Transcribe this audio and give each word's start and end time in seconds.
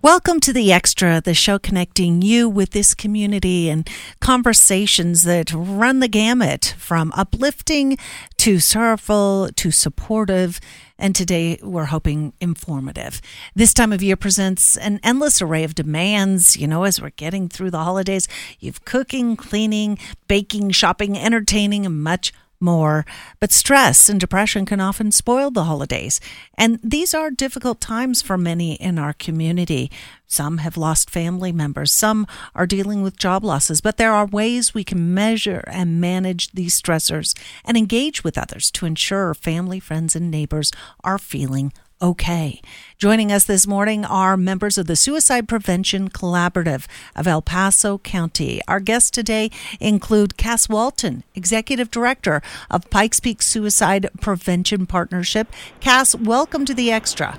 Welcome 0.00 0.38
to 0.42 0.52
The 0.52 0.72
Extra, 0.72 1.20
the 1.20 1.34
show 1.34 1.58
connecting 1.58 2.22
you 2.22 2.48
with 2.48 2.70
this 2.70 2.94
community 2.94 3.68
and 3.68 3.90
conversations 4.20 5.22
that 5.22 5.52
run 5.52 5.98
the 5.98 6.06
gamut 6.06 6.76
from 6.78 7.10
uplifting 7.16 7.98
to 8.36 8.60
sorrowful 8.60 9.50
to 9.56 9.72
supportive. 9.72 10.60
And 11.00 11.16
today 11.16 11.58
we're 11.64 11.86
hoping 11.86 12.32
informative. 12.40 13.20
This 13.56 13.74
time 13.74 13.92
of 13.92 14.00
year 14.00 14.14
presents 14.14 14.76
an 14.76 15.00
endless 15.02 15.42
array 15.42 15.64
of 15.64 15.74
demands. 15.74 16.56
You 16.56 16.68
know, 16.68 16.84
as 16.84 17.02
we're 17.02 17.10
getting 17.10 17.48
through 17.48 17.72
the 17.72 17.82
holidays, 17.82 18.28
you've 18.60 18.84
cooking, 18.84 19.34
cleaning, 19.34 19.98
baking, 20.28 20.70
shopping, 20.70 21.18
entertaining, 21.18 21.84
and 21.84 22.00
much 22.04 22.32
more. 22.32 22.47
But 22.60 23.52
stress 23.52 24.08
and 24.08 24.20
depression 24.20 24.66
can 24.66 24.80
often 24.80 25.12
spoil 25.12 25.50
the 25.50 25.64
holidays. 25.64 26.20
And 26.56 26.80
these 26.82 27.14
are 27.14 27.30
difficult 27.30 27.80
times 27.80 28.22
for 28.22 28.36
many 28.36 28.74
in 28.74 28.98
our 28.98 29.12
community. 29.12 29.90
Some 30.26 30.58
have 30.58 30.76
lost 30.76 31.08
family 31.08 31.52
members, 31.52 31.90
some 31.90 32.26
are 32.54 32.66
dealing 32.66 33.02
with 33.02 33.16
job 33.16 33.44
losses, 33.44 33.80
but 33.80 33.96
there 33.96 34.12
are 34.12 34.26
ways 34.26 34.74
we 34.74 34.84
can 34.84 35.14
measure 35.14 35.64
and 35.66 36.00
manage 36.00 36.50
these 36.50 36.80
stressors 36.80 37.34
and 37.64 37.76
engage 37.76 38.22
with 38.24 38.36
others 38.36 38.70
to 38.72 38.84
ensure 38.84 39.32
family, 39.32 39.80
friends, 39.80 40.14
and 40.14 40.30
neighbors 40.30 40.70
are 41.02 41.18
feeling 41.18 41.72
okay. 42.00 42.60
Joining 42.96 43.30
us 43.32 43.44
this 43.44 43.66
morning 43.66 44.04
are 44.04 44.36
members 44.36 44.78
of 44.78 44.86
the 44.86 44.96
Suicide 44.96 45.48
Prevention 45.48 46.08
Collaborative 46.08 46.86
of 47.14 47.26
El 47.26 47.42
Paso 47.42 47.98
County. 47.98 48.60
Our 48.68 48.80
guests 48.80 49.10
today 49.10 49.50
include 49.80 50.36
Cass 50.36 50.68
Walton, 50.68 51.24
Executive 51.34 51.90
Director 51.90 52.42
of 52.70 52.88
Pikes 52.90 53.20
Peak 53.20 53.42
Suicide 53.42 54.08
Prevention 54.20 54.86
Partnership. 54.86 55.52
Cass, 55.80 56.14
welcome 56.14 56.64
to 56.64 56.74
the 56.74 56.90
Extra. 56.90 57.38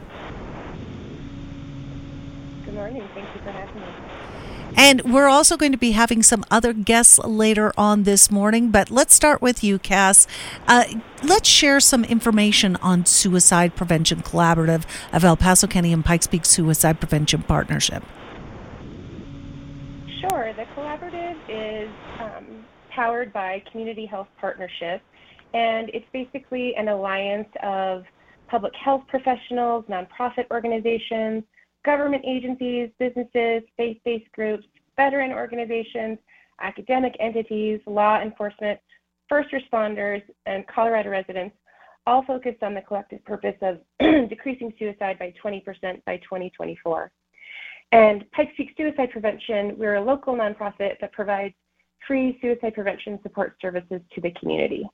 Good 2.70 2.76
morning. 2.76 3.10
Thank 3.16 3.36
you 3.36 3.42
for 3.42 3.52
having 3.52 3.82
me. 3.82 3.88
And 4.78 5.02
we're 5.12 5.28
also 5.28 5.58
going 5.58 5.72
to 5.72 5.78
be 5.78 5.94
having 5.94 6.22
some 6.22 6.46
other 6.52 6.72
guests 6.72 7.18
later 7.18 7.74
on 7.76 8.04
this 8.04 8.30
morning, 8.30 8.70
but 8.70 8.92
let's 8.92 9.16
start 9.16 9.42
with 9.42 9.64
you, 9.64 9.80
Cass. 9.80 10.28
Uh, 10.68 10.84
let's 11.24 11.50
share 11.50 11.80
some 11.80 12.04
information 12.06 12.76
on 12.76 13.08
Suicide 13.08 13.76
Prevention 13.76 14.22
Collaborative 14.22 14.86
of 15.12 15.24
El 15.24 15.36
Paso 15.36 15.66
County 15.66 15.92
and 15.92 16.06
Pikes 16.06 16.28
Peak 16.28 16.46
Suicide 16.46 17.00
Prevention 17.00 17.42
Partnership. 17.42 18.04
Sure. 20.22 20.54
The 20.54 20.66
collaborative 20.76 21.38
is 21.50 21.90
um, 22.20 22.66
powered 22.92 23.34
by 23.34 23.64
Community 23.72 24.06
Health 24.06 24.28
Partnership, 24.40 25.02
and 25.56 25.90
it's 25.90 26.06
basically 26.14 26.76
an 26.76 26.90
alliance 26.90 27.50
of 27.64 28.04
public 28.48 28.74
health 28.76 29.06
professionals, 29.08 29.86
nonprofit 29.90 30.46
organizations, 30.52 31.44
government 31.86 32.24
agencies, 32.26 32.90
businesses, 33.00 33.64
faith-based 33.78 34.32
groups, 34.34 34.66
veteran 34.96 35.32
organizations, 35.32 36.18
academic 36.62 37.16
entities, 37.20 37.80
law 37.86 38.20
enforcement, 38.22 38.80
first 39.28 39.50
responders, 39.52 40.22
and 40.46 40.66
Colorado 40.68 41.10
residents, 41.10 41.56
all 42.06 42.24
focused 42.26 42.64
on 42.64 42.74
the 42.74 42.82
collective 42.82 43.24
purpose 43.24 43.56
of 43.62 43.78
decreasing 44.30 44.74
suicide 44.80 45.18
by 45.20 45.34
20% 45.44 45.64
by 46.06 46.18
2024. 46.18 47.12
And 47.92 48.30
Pikes 48.32 48.52
Peak 48.58 48.72
Suicide 48.78 49.12
Prevention, 49.12 49.78
we're 49.78 49.96
a 49.96 50.04
local 50.04 50.36
nonprofit 50.36 51.00
that 51.02 51.12
provides 51.12 51.54
free 52.08 52.38
suicide 52.42 52.74
prevention 52.74 53.20
support 53.24 53.56
services 53.62 54.02
to 54.14 54.22
the 54.22 54.32
community. 54.40 54.88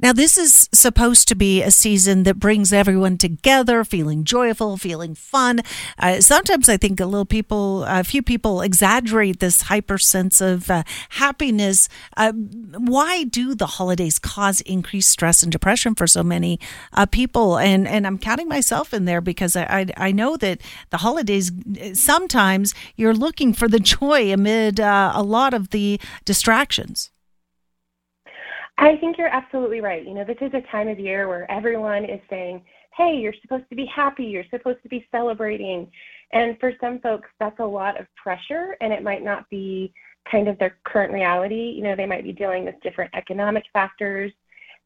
Now, 0.00 0.12
this 0.12 0.38
is 0.38 0.68
supposed 0.72 1.26
to 1.26 1.34
be 1.34 1.60
a 1.60 1.72
season 1.72 2.22
that 2.22 2.38
brings 2.38 2.72
everyone 2.72 3.18
together, 3.18 3.82
feeling 3.82 4.22
joyful, 4.22 4.76
feeling 4.76 5.16
fun. 5.16 5.60
Uh, 5.98 6.20
sometimes 6.20 6.68
I 6.68 6.76
think 6.76 7.00
a 7.00 7.04
little 7.04 7.24
people, 7.24 7.82
a 7.82 8.04
few 8.04 8.22
people 8.22 8.62
exaggerate 8.62 9.40
this 9.40 9.62
hyper 9.62 9.98
sense 9.98 10.40
of 10.40 10.70
uh, 10.70 10.84
happiness. 11.08 11.88
Uh, 12.16 12.30
why 12.32 13.24
do 13.24 13.56
the 13.56 13.66
holidays 13.66 14.20
cause 14.20 14.60
increased 14.60 15.10
stress 15.10 15.42
and 15.42 15.50
depression 15.50 15.96
for 15.96 16.06
so 16.06 16.22
many 16.22 16.60
uh, 16.92 17.06
people? 17.06 17.58
And 17.58 17.88
and 17.88 18.06
I'm 18.06 18.18
counting 18.18 18.46
myself 18.46 18.94
in 18.94 19.04
there 19.04 19.20
because 19.20 19.56
I, 19.56 19.64
I, 19.64 19.86
I 20.08 20.12
know 20.12 20.36
that 20.36 20.60
the 20.90 20.98
holidays 20.98 21.50
sometimes 21.94 22.72
you're 22.94 23.14
looking 23.14 23.52
for 23.52 23.66
the 23.66 23.80
joy 23.80 24.32
amid 24.32 24.78
uh, 24.78 25.10
a 25.12 25.24
lot 25.24 25.54
of 25.54 25.70
the 25.70 26.00
distractions. 26.24 27.10
I 28.78 28.96
think 28.96 29.18
you're 29.18 29.26
absolutely 29.26 29.80
right. 29.80 30.06
You 30.06 30.14
know, 30.14 30.24
this 30.24 30.36
is 30.40 30.54
a 30.54 30.60
time 30.70 30.86
of 30.86 31.00
year 31.00 31.26
where 31.26 31.50
everyone 31.50 32.04
is 32.04 32.20
saying, 32.30 32.62
hey, 32.96 33.16
you're 33.16 33.34
supposed 33.42 33.68
to 33.70 33.76
be 33.76 33.86
happy, 33.86 34.24
you're 34.24 34.44
supposed 34.50 34.82
to 34.84 34.88
be 34.88 35.06
celebrating. 35.10 35.90
And 36.32 36.58
for 36.60 36.72
some 36.80 37.00
folks, 37.00 37.28
that's 37.40 37.58
a 37.58 37.64
lot 37.64 38.00
of 38.00 38.06
pressure, 38.14 38.76
and 38.80 38.92
it 38.92 39.02
might 39.02 39.24
not 39.24 39.50
be 39.50 39.92
kind 40.30 40.46
of 40.46 40.58
their 40.58 40.78
current 40.84 41.12
reality. 41.12 41.72
You 41.76 41.82
know, 41.82 41.96
they 41.96 42.06
might 42.06 42.22
be 42.22 42.32
dealing 42.32 42.64
with 42.64 42.80
different 42.80 43.12
economic 43.14 43.64
factors, 43.72 44.32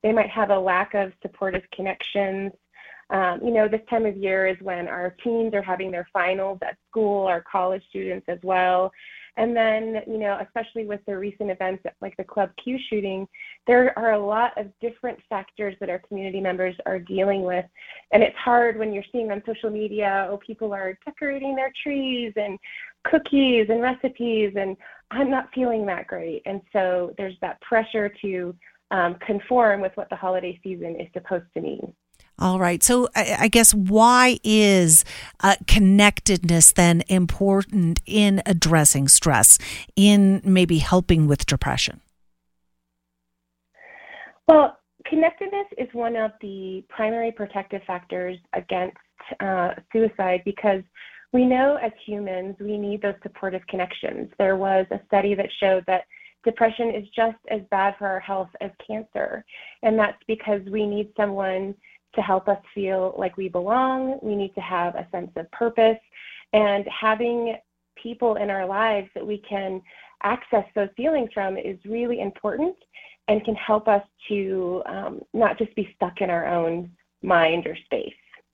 they 0.03 0.12
might 0.12 0.30
have 0.30 0.50
a 0.50 0.59
lack 0.59 0.94
of 0.94 1.12
supportive 1.22 1.62
connections. 1.72 2.50
Um, 3.10 3.41
you 3.44 3.53
know, 3.53 3.69
this 3.69 3.82
time 3.91 4.06
of 4.06 4.16
year 4.16 4.47
is 4.47 4.56
when 4.62 4.88
our 4.88 5.14
teens 5.22 5.53
are 5.54 5.62
having 5.62 5.91
their 5.91 6.09
finals 6.12 6.59
at 6.62 6.78
school, 6.88 7.26
our 7.26 7.42
college 7.42 7.82
students 7.91 8.24
as 8.28 8.38
well. 8.42 8.91
And 9.38 9.56
then, 9.56 10.03
you 10.06 10.19
know, 10.19 10.38
especially 10.43 10.84
with 10.84 11.00
the 11.06 11.16
recent 11.16 11.50
events 11.50 11.84
like 12.03 12.15
the 12.19 12.25
Club 12.25 12.50
Q 12.62 12.78
shooting, 12.91 13.26
there 13.66 13.98
are 13.98 14.12
a 14.12 14.19
lot 14.19 14.53
of 14.59 14.66
different 14.81 15.19
factors 15.28 15.75
that 15.81 15.88
our 15.88 16.00
community 16.00 16.41
members 16.41 16.76
are 16.84 16.98
dealing 16.98 17.42
with. 17.42 17.65
And 18.12 18.22
it's 18.22 18.37
hard 18.37 18.78
when 18.78 18.92
you're 18.92 19.04
seeing 19.10 19.31
on 19.31 19.42
social 19.47 19.71
media, 19.71 20.28
oh, 20.31 20.38
people 20.47 20.75
are 20.75 20.98
decorating 21.06 21.56
their 21.56 21.72
trees 21.82 22.32
and 22.37 22.59
cookies 23.04 23.66
and 23.69 23.81
recipes, 23.81 24.53
and 24.56 24.76
I'm 25.10 25.31
not 25.31 25.48
feeling 25.54 25.87
that 25.87 26.06
great. 26.06 26.42
And 26.44 26.60
so 26.72 27.15
there's 27.16 27.37
that 27.41 27.60
pressure 27.62 28.12
to 28.22 28.54
um, 28.91 29.16
conform 29.26 29.81
with 29.81 29.92
what 29.94 30.10
the 30.10 30.16
holiday 30.16 30.60
season 30.62 31.00
is 31.00 31.09
supposed 31.15 31.47
to 31.54 31.60
mean. 31.62 31.92
All 32.38 32.59
right. 32.59 32.82
So 32.82 33.09
I, 33.15 33.48
guess 33.48 33.72
why 33.72 34.38
is 34.43 35.04
uh, 35.41 35.56
connectedness 35.66 36.72
then 36.72 37.03
important 37.09 38.00
in 38.06 38.43
addressing 38.47 39.09
stress, 39.09 39.59
in 39.94 40.41
maybe 40.44 40.78
helping 40.78 41.28
with 41.28 41.47
depression? 41.47 42.00
Well, 44.48 44.76
connectedness 45.06 45.66
is 45.78 45.88
one 45.92 46.16
of 46.16 46.32
the 46.41 46.84
primary 46.88 47.32
protective 47.32 47.82
factors 47.87 48.38
against 48.54 48.97
uh, 49.41 49.75
suicide 49.92 50.42
because 50.44 50.82
we 51.32 51.44
know 51.44 51.78
as 51.82 51.92
humans 52.04 52.56
we 52.60 52.76
need 52.76 53.03
those 53.03 53.15
supportive 53.22 53.66
connections. 53.69 54.31
There 54.38 54.56
was 54.56 54.87
a 54.91 55.00
study 55.06 55.34
that 55.34 55.48
showed 55.60 55.84
that 55.87 56.04
depression 56.44 56.91
is 56.91 57.06
just 57.15 57.38
as 57.50 57.60
bad 57.71 57.94
for 57.98 58.06
our 58.06 58.21
health 58.21 58.50
as 58.60 58.71
cancer, 58.87 59.44
and 59.82 59.98
that's 59.98 60.19
because 60.26 60.60
we 60.71 60.87
need 60.87 61.09
someone 61.16 61.75
to 62.14 62.20
help 62.20 62.48
us 62.48 62.58
feel 62.74 63.14
like 63.18 63.36
we 63.36 63.48
belong. 63.48 64.18
We 64.22 64.36
need 64.36 64.54
to 64.54 64.60
have 64.60 64.94
a 64.94 65.06
sense 65.10 65.30
of 65.36 65.50
purpose. 65.50 65.98
And 66.52 66.86
having 66.88 67.56
people 67.96 68.36
in 68.36 68.50
our 68.50 68.66
lives 68.66 69.08
that 69.14 69.26
we 69.26 69.38
can 69.38 69.82
access 70.22 70.64
those 70.74 70.88
feelings 70.96 71.30
from 71.32 71.56
is 71.56 71.78
really 71.84 72.20
important 72.20 72.76
and 73.28 73.44
can 73.44 73.54
help 73.54 73.88
us 73.88 74.02
to 74.28 74.82
um, 74.86 75.20
not 75.32 75.58
just 75.58 75.74
be 75.74 75.92
stuck 75.96 76.20
in 76.20 76.30
our 76.30 76.46
own 76.46 76.90
mind 77.22 77.66
or 77.66 77.76
space. 77.84 78.12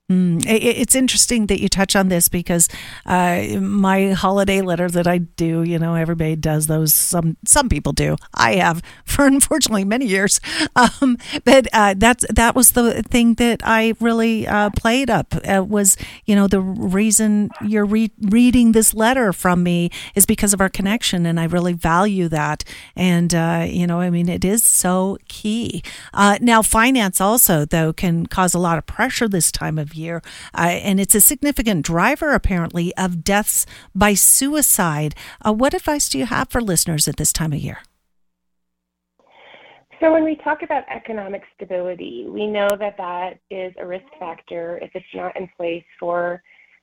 Mm, 0.09 0.43
it's 0.47 0.95
interesting 0.95 1.45
that 1.47 1.59
you 1.61 1.69
touch 1.69 1.95
on 1.95 2.07
this 2.07 2.29
because 2.29 2.67
uh, 3.05 3.43
my 3.59 4.09
holiday 4.13 4.61
letter 4.61 4.89
that 4.89 5.05
I 5.05 5.19
do, 5.19 5.61
you 5.61 5.77
know, 5.77 5.93
everybody 5.93 6.35
does 6.35 6.65
those. 6.65 6.95
Some 6.95 7.37
some 7.45 7.69
people 7.69 7.93
do. 7.93 8.15
I 8.33 8.55
have 8.55 8.81
for 9.05 9.27
unfortunately 9.27 9.85
many 9.85 10.07
years. 10.07 10.41
Um, 10.75 11.19
but 11.45 11.67
uh, 11.73 11.93
that's 11.95 12.25
that 12.27 12.55
was 12.55 12.71
the 12.71 13.03
thing 13.03 13.35
that 13.35 13.61
I 13.63 13.93
really 13.99 14.47
uh, 14.47 14.71
played 14.71 15.11
up. 15.11 15.35
Uh, 15.47 15.63
was 15.63 15.95
you 16.25 16.35
know 16.35 16.47
the 16.47 16.59
reason 16.61 17.51
you're 17.63 17.85
re- 17.85 18.11
reading 18.19 18.71
this 18.71 18.95
letter 18.95 19.31
from 19.31 19.61
me 19.61 19.91
is 20.15 20.25
because 20.25 20.53
of 20.53 20.61
our 20.61 20.69
connection, 20.69 21.27
and 21.27 21.39
I 21.39 21.43
really 21.45 21.73
value 21.73 22.27
that. 22.29 22.63
And 22.95 23.35
uh, 23.35 23.67
you 23.69 23.85
know, 23.85 23.99
I 23.99 24.09
mean, 24.09 24.27
it 24.27 24.43
is 24.43 24.63
so 24.63 25.19
key. 25.27 25.83
Uh, 26.15 26.39
now, 26.41 26.63
finance 26.63 27.21
also 27.21 27.63
though 27.63 27.93
can 27.93 28.25
cause 28.25 28.55
a 28.55 28.59
lot 28.59 28.79
of 28.79 28.87
pressure 28.87 29.27
this 29.27 29.51
time 29.51 29.77
of 29.77 29.93
year 29.93 29.98
year. 29.99 30.21
Uh, 30.53 30.79
and 30.81 30.99
it's 30.99 31.15
a 31.15 31.21
significant 31.21 31.85
driver, 31.85 32.33
apparently, 32.33 32.95
of 32.95 33.23
deaths 33.23 33.65
by 33.93 34.13
suicide. 34.13 35.15
Uh, 35.45 35.53
what 35.53 35.73
advice 35.73 36.09
do 36.09 36.17
you 36.17 36.25
have 36.25 36.49
for 36.49 36.61
listeners 36.61 37.07
at 37.07 37.17
this 37.17 37.33
time 37.33 37.53
of 37.53 37.59
year? 37.59 37.79
So, 39.99 40.13
when 40.13 40.23
we 40.23 40.35
talk 40.37 40.61
about 40.61 40.83
economic 40.89 41.43
stability, 41.55 42.25
we 42.29 42.47
know 42.47 42.69
that 42.79 42.95
that 42.97 43.39
is 43.49 43.73
a 43.77 43.85
risk 43.85 44.05
factor 44.17 44.79
if 44.81 44.91
it's 44.93 45.13
not 45.13 45.35
in 45.35 45.49
place 45.57 45.83
for 45.99 46.41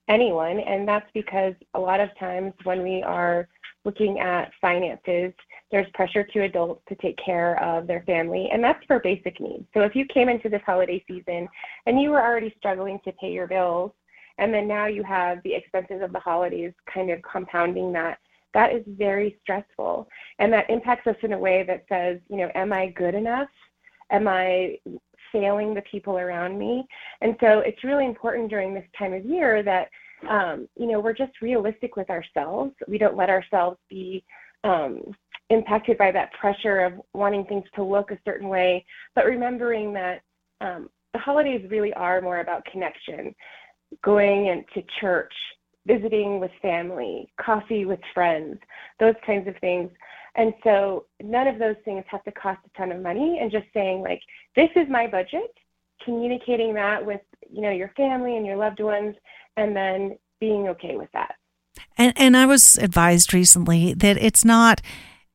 anyone. 0.09 0.61
And 0.61 0.87
that's 0.87 1.09
because 1.15 1.55
a 1.75 1.81
lot 1.81 2.01
of 2.01 2.11
times 2.19 2.53
when 2.65 2.83
we 2.83 3.03
are 3.03 3.49
looking 3.85 4.19
at 4.19 4.53
finances, 4.61 5.33
there's 5.71 5.87
pressure 5.95 6.23
to 6.23 6.43
adults 6.43 6.83
to 6.89 6.95
take 6.97 7.19
care 7.25 7.63
of 7.63 7.87
their 7.87 8.03
family, 8.03 8.49
and 8.53 8.63
that's 8.63 8.85
for 8.87 9.01
basic 9.01 9.41
needs. 9.41 9.65
So 9.75 9.81
if 9.81 9.95
you 9.97 10.05
came 10.07 10.29
into 10.29 10.49
this 10.49 10.63
holiday 10.65 11.05
season 11.09 11.49
and 11.87 12.01
you 12.01 12.11
were 12.11 12.23
already 12.23 12.55
struggling 12.59 13.01
to 13.05 13.13
pay 13.13 13.33
your 13.33 13.47
bills, 13.47 13.93
and 14.39 14.53
then 14.53 14.69
now 14.69 14.87
you 14.87 15.03
have 15.03 15.43
the 15.43 15.55
expenses 15.55 16.03
of 16.03 16.13
the 16.13 16.21
holidays 16.21 16.73
kind 16.93 17.11
of 17.11 17.21
compounding 17.23 17.93
that. 17.93 18.19
That 18.55 18.73
is 18.73 18.85
very 18.87 19.39
stressful, 19.43 20.09
and 20.39 20.53
that 20.53 20.71
impacts 20.71 21.07
us 21.07 21.17
in 21.23 21.33
a 21.33 21.39
way 21.39 21.63
that 21.65 21.85
says, 21.89 22.21
you 22.29 22.37
know, 22.37 22.51
am 22.55 22.73
I 22.73 22.89
good 22.89 23.15
enough? 23.15 23.49
Am 24.11 24.29
I 24.29 24.79
failing 25.33 25.75
the 25.75 25.83
people 25.83 26.19
around 26.19 26.59
me? 26.59 26.87
And 27.21 27.37
so 27.41 27.59
it's 27.61 27.85
really 27.85 28.07
important 28.07 28.49
during 28.49 28.73
this 28.73 28.87
time 28.99 29.13
of 29.13 29.25
year 29.25 29.63
that 29.63 29.89
um, 30.31 30.69
you 30.77 30.87
know 30.87 31.01
we're 31.01 31.13
just 31.13 31.43
realistic 31.43 31.97
with 31.97 32.09
ourselves. 32.09 32.73
We 32.89 32.99
don't 32.99 33.17
let 33.17 33.29
ourselves 33.29 33.79
be 33.91 34.25
um, 34.65 35.03
impacted 35.51 35.97
by 35.97 36.11
that 36.11 36.33
pressure 36.33 36.81
of 36.81 36.95
wanting 37.13 37.45
things 37.45 37.65
to 37.75 37.83
look 37.83 38.11
a 38.11 38.19
certain 38.25 38.49
way, 38.49 38.85
but 39.15 39.27
remembering 39.27 39.93
that 39.93 40.23
um, 40.61 40.91
the 41.13 41.19
holidays 41.19 41.65
really 41.71 41.93
are 41.95 42.21
more 42.21 42.41
about 42.41 42.65
connection, 42.65 43.35
going 44.03 44.47
into 44.47 44.87
church, 45.01 45.33
visiting 45.87 46.41
with 46.41 46.51
family, 46.61 47.29
coffee 47.41 47.85
with 47.85 48.01
friends, 48.13 48.59
those 48.99 49.15
kinds 49.25 49.47
of 49.47 49.55
things. 49.61 49.91
And 50.35 50.53
so 50.65 51.07
none 51.23 51.47
of 51.47 51.59
those 51.59 51.77
things 51.85 52.05
have 52.09 52.25
to 52.25 52.33
cost 52.33 52.61
a 52.67 52.79
ton 52.79 52.93
of 52.93 53.01
money 53.01 53.39
and 53.41 53.51
just 53.51 53.67
saying 53.73 54.03
like, 54.03 54.21
this 54.57 54.69
is 54.75 54.89
my 54.91 55.07
budget, 55.07 55.55
communicating 56.05 56.75
that 56.75 57.05
with, 57.05 57.21
you 57.49 57.63
know, 57.63 57.71
your 57.71 57.93
family 57.97 58.37
and 58.37 58.45
your 58.45 58.57
loved 58.57 58.81
ones, 58.81 59.15
and 59.57 59.75
then 59.75 60.19
being 60.41 60.69
okay 60.69 60.97
with 60.97 61.09
that. 61.13 61.37
And 61.97 62.13
and 62.17 62.37
I 62.37 62.47
was 62.47 62.77
advised 62.79 63.33
recently 63.33 63.95
that 63.95 64.17
it's 64.19 64.45
not 64.45 64.83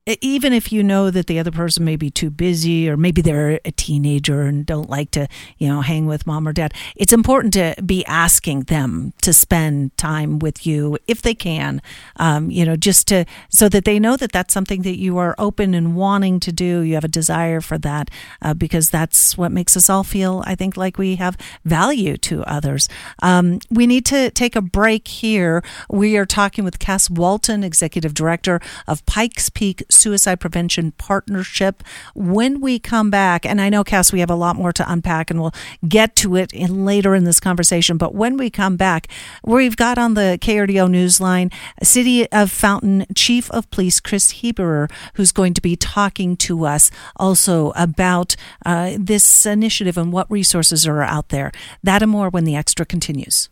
even 0.08 0.52
if 0.52 0.72
you 0.72 0.84
know 0.84 1.12
that 1.12 1.28
the 1.28 1.40
other 1.40 1.52
person 1.52 1.86
may 1.86 1.96
be 1.96 2.10
too 2.10 2.30
busy 2.30 2.90
or 2.90 2.98
maybe 2.98 3.22
they're 3.22 3.60
a 3.64 3.72
teenager 3.72 4.42
and 4.42 4.66
don't 4.66 4.90
like 4.90 5.12
to 5.12 5.28
you 5.58 5.68
know 5.68 5.82
hang 5.82 6.08
with 6.08 6.26
mom 6.26 6.48
or 6.48 6.54
dad 6.54 6.74
it's 6.96 7.14
important 7.14 7.54
to 7.54 7.76
be 7.86 8.04
asking 8.06 8.62
them 8.62 9.14
to 9.22 9.32
spend 9.32 9.96
time 9.98 10.40
with 10.40 10.66
you 10.66 10.98
if 11.08 11.22
they 11.22 11.36
can 11.36 11.82
um, 12.18 12.50
you 12.50 12.66
know 12.66 12.76
just 12.76 13.08
to 13.08 13.26
so 13.50 13.70
that 13.70 13.86
they 13.86 14.00
know 14.00 14.18
that 14.18 14.32
that's 14.32 14.54
something 14.54 14.82
that 14.82 14.98
you 14.98 15.18
are 15.18 15.36
open 15.38 15.74
and 15.74 15.96
wanting 15.96 16.40
to 16.40 16.52
do. 16.52 16.82
You 16.82 16.96
have 16.96 17.04
a 17.04 17.10
desire 17.10 17.62
for 17.62 17.78
that 17.80 18.10
uh, 18.42 18.54
because 18.54 18.90
that's 18.90 19.38
what 19.38 19.52
makes 19.52 19.76
us 19.78 19.90
all 19.90 20.04
feel 20.04 20.44
i 20.46 20.56
think 20.56 20.78
like 20.78 20.98
we 20.98 21.16
have 21.16 21.38
value 21.64 22.18
to 22.18 22.44
others. 22.44 22.90
Um, 23.22 23.60
we 23.70 23.86
need 23.88 24.06
to 24.08 24.32
take 24.32 24.56
a 24.56 24.62
break 24.62 25.08
here. 25.08 25.64
We 25.90 26.18
are 26.18 26.26
talking 26.26 26.64
with 26.64 26.80
cass 26.80 27.10
walton 27.10 27.64
executive 27.64 28.14
director 28.14 28.60
of 28.88 29.06
pikes 29.06 29.50
peak 29.50 29.84
Suicide 29.92 30.40
Prevention 30.40 30.92
Partnership. 30.94 31.84
When 32.16 32.62
we 32.62 32.80
come 32.80 33.10
back, 33.10 33.46
and 33.46 33.62
I 33.62 33.70
know, 33.70 33.84
Cass, 33.84 34.12
we 34.12 34.20
have 34.20 34.30
a 34.30 34.36
lot 34.36 34.56
more 34.56 34.74
to 34.74 34.92
unpack 34.92 35.30
and 35.30 35.42
we'll 35.42 35.54
get 35.88 36.16
to 36.18 36.36
it 36.36 36.52
in, 36.54 36.86
later 36.86 37.14
in 37.14 37.24
this 37.24 37.40
conversation, 37.40 37.98
but 37.98 38.16
when 38.16 38.38
we 38.38 38.50
come 38.50 38.78
back, 38.78 39.08
we've 39.46 39.78
got 39.78 39.98
on 39.98 40.16
the 40.16 40.38
KRDO 40.42 40.90
Newsline 40.90 41.54
City 41.84 42.30
of 42.32 42.52
Fountain 42.52 43.06
Chief 43.16 43.52
of 43.52 43.70
Police 43.70 44.00
Chris 44.00 44.34
Heberer, 44.34 44.92
who's 45.16 45.32
going 45.32 45.54
to 45.54 45.62
be 45.62 45.76
talking 45.76 46.36
to 46.38 46.66
us 46.66 46.90
also 47.16 47.72
about 47.76 48.36
uh, 48.66 48.98
this 49.00 49.46
initiative 49.46 49.98
and 49.98 50.12
what 50.12 50.30
resources 50.32 50.88
are 50.88 51.04
out 51.04 51.30
there. 51.30 51.52
That 51.84 52.02
and 52.02 52.12
more 52.12 52.30
when 52.30 52.46
the 52.46 52.56
extra 52.56 52.86
continues. 52.86 53.51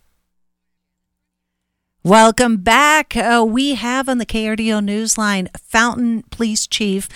Welcome 2.02 2.56
back. 2.56 3.14
Uh, 3.14 3.44
we 3.46 3.74
have 3.74 4.08
on 4.08 4.16
the 4.16 4.24
KRDO 4.24 4.82
Newsline 4.82 5.54
Fountain 5.58 6.22
Police 6.30 6.66
Chief 6.66 7.10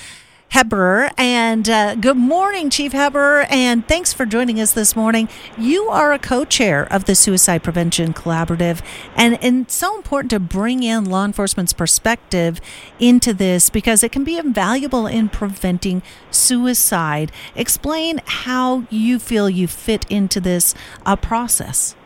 Heberer. 0.53 1.11
And 1.17 1.67
uh, 1.71 1.95
good 1.95 2.19
morning, 2.19 2.69
Chief 2.69 2.93
Heberer, 2.93 3.47
and 3.49 3.89
thanks 3.89 4.13
for 4.13 4.27
joining 4.27 4.61
us 4.61 4.75
this 4.75 4.95
morning. 4.95 5.31
You 5.57 5.85
are 5.85 6.13
a 6.13 6.19
co 6.19 6.45
chair 6.45 6.87
of 6.93 7.07
the 7.07 7.15
Suicide 7.15 7.63
Prevention 7.63 8.13
Collaborative, 8.13 8.83
and, 9.17 9.43
and 9.43 9.63
it's 9.63 9.75
so 9.75 9.97
important 9.97 10.29
to 10.33 10.39
bring 10.39 10.83
in 10.83 11.07
law 11.07 11.25
enforcement's 11.25 11.73
perspective 11.73 12.61
into 13.01 13.33
this 13.33 13.71
because 13.71 14.05
it 14.05 14.13
can 14.13 14.23
be 14.23 14.37
invaluable 14.37 15.07
in 15.07 15.31
preventing 15.31 16.03
suicide. 16.31 17.33
Explain 17.57 18.21
how 18.27 18.85
you 18.91 19.19
feel 19.19 19.49
you 19.49 19.67
fit 19.67 20.05
into 20.11 20.43
this 20.43 20.75
uh, 21.07 21.17
process. 21.17 21.97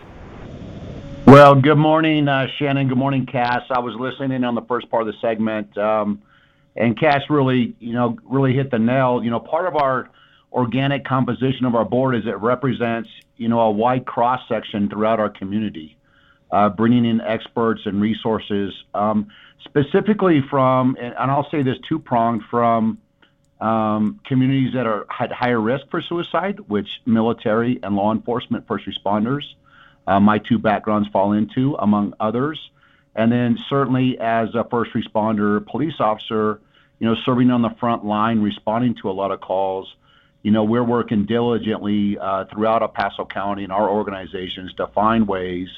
Well, 1.28 1.56
good 1.56 1.76
morning, 1.76 2.26
uh, 2.26 2.46
Shannon. 2.56 2.88
Good 2.88 2.96
morning, 2.96 3.26
Cass. 3.26 3.60
I 3.68 3.80
was 3.80 3.94
listening 3.96 4.44
on 4.44 4.54
the 4.54 4.62
first 4.62 4.88
part 4.88 5.06
of 5.06 5.08
the 5.08 5.20
segment, 5.20 5.76
um, 5.76 6.22
and 6.74 6.98
Cass 6.98 7.20
really, 7.28 7.76
you 7.80 7.92
know, 7.92 8.16
really 8.24 8.54
hit 8.54 8.70
the 8.70 8.78
nail. 8.78 9.22
You 9.22 9.30
know, 9.30 9.38
part 9.38 9.66
of 9.66 9.76
our 9.76 10.08
organic 10.54 11.04
composition 11.04 11.66
of 11.66 11.74
our 11.74 11.84
board 11.84 12.16
is 12.16 12.26
it 12.26 12.38
represents, 12.38 13.10
you 13.36 13.46
know, 13.46 13.60
a 13.60 13.70
wide 13.70 14.06
cross 14.06 14.40
section 14.48 14.88
throughout 14.88 15.20
our 15.20 15.28
community, 15.28 15.98
uh, 16.50 16.70
bringing 16.70 17.04
in 17.04 17.20
experts 17.20 17.82
and 17.84 18.00
resources, 18.00 18.72
um, 18.94 19.28
specifically 19.64 20.40
from, 20.48 20.96
and 20.98 21.14
I'll 21.30 21.50
say 21.50 21.62
this 21.62 21.76
two 21.86 21.98
pronged 21.98 22.44
from 22.50 22.96
um, 23.60 24.18
communities 24.24 24.72
that 24.72 24.86
are 24.86 25.04
at 25.20 25.30
higher 25.30 25.60
risk 25.60 25.90
for 25.90 26.00
suicide, 26.00 26.58
which 26.68 26.88
military 27.04 27.80
and 27.82 27.96
law 27.96 28.12
enforcement, 28.12 28.66
first 28.66 28.86
responders 28.86 29.44
uh, 30.08 30.18
my 30.18 30.38
two 30.38 30.58
backgrounds 30.58 31.06
fall 31.10 31.32
into, 31.32 31.76
among 31.78 32.14
others. 32.18 32.58
And 33.14 33.30
then 33.30 33.58
certainly 33.68 34.18
as 34.18 34.54
a 34.54 34.64
first 34.64 34.92
responder, 34.94 35.64
police 35.66 36.00
officer, 36.00 36.60
you 36.98 37.06
know, 37.06 37.14
serving 37.26 37.50
on 37.50 37.60
the 37.60 37.74
front 37.78 38.06
line, 38.06 38.40
responding 38.40 38.94
to 39.02 39.10
a 39.10 39.12
lot 39.12 39.32
of 39.32 39.40
calls. 39.42 39.94
You 40.42 40.50
know, 40.50 40.64
we're 40.64 40.84
working 40.84 41.26
diligently 41.26 42.16
uh, 42.18 42.46
throughout 42.46 42.80
El 42.80 42.88
Paso 42.88 43.26
County 43.26 43.64
and 43.64 43.72
our 43.72 43.90
organizations 43.90 44.72
to 44.74 44.86
find 44.86 45.28
ways 45.28 45.68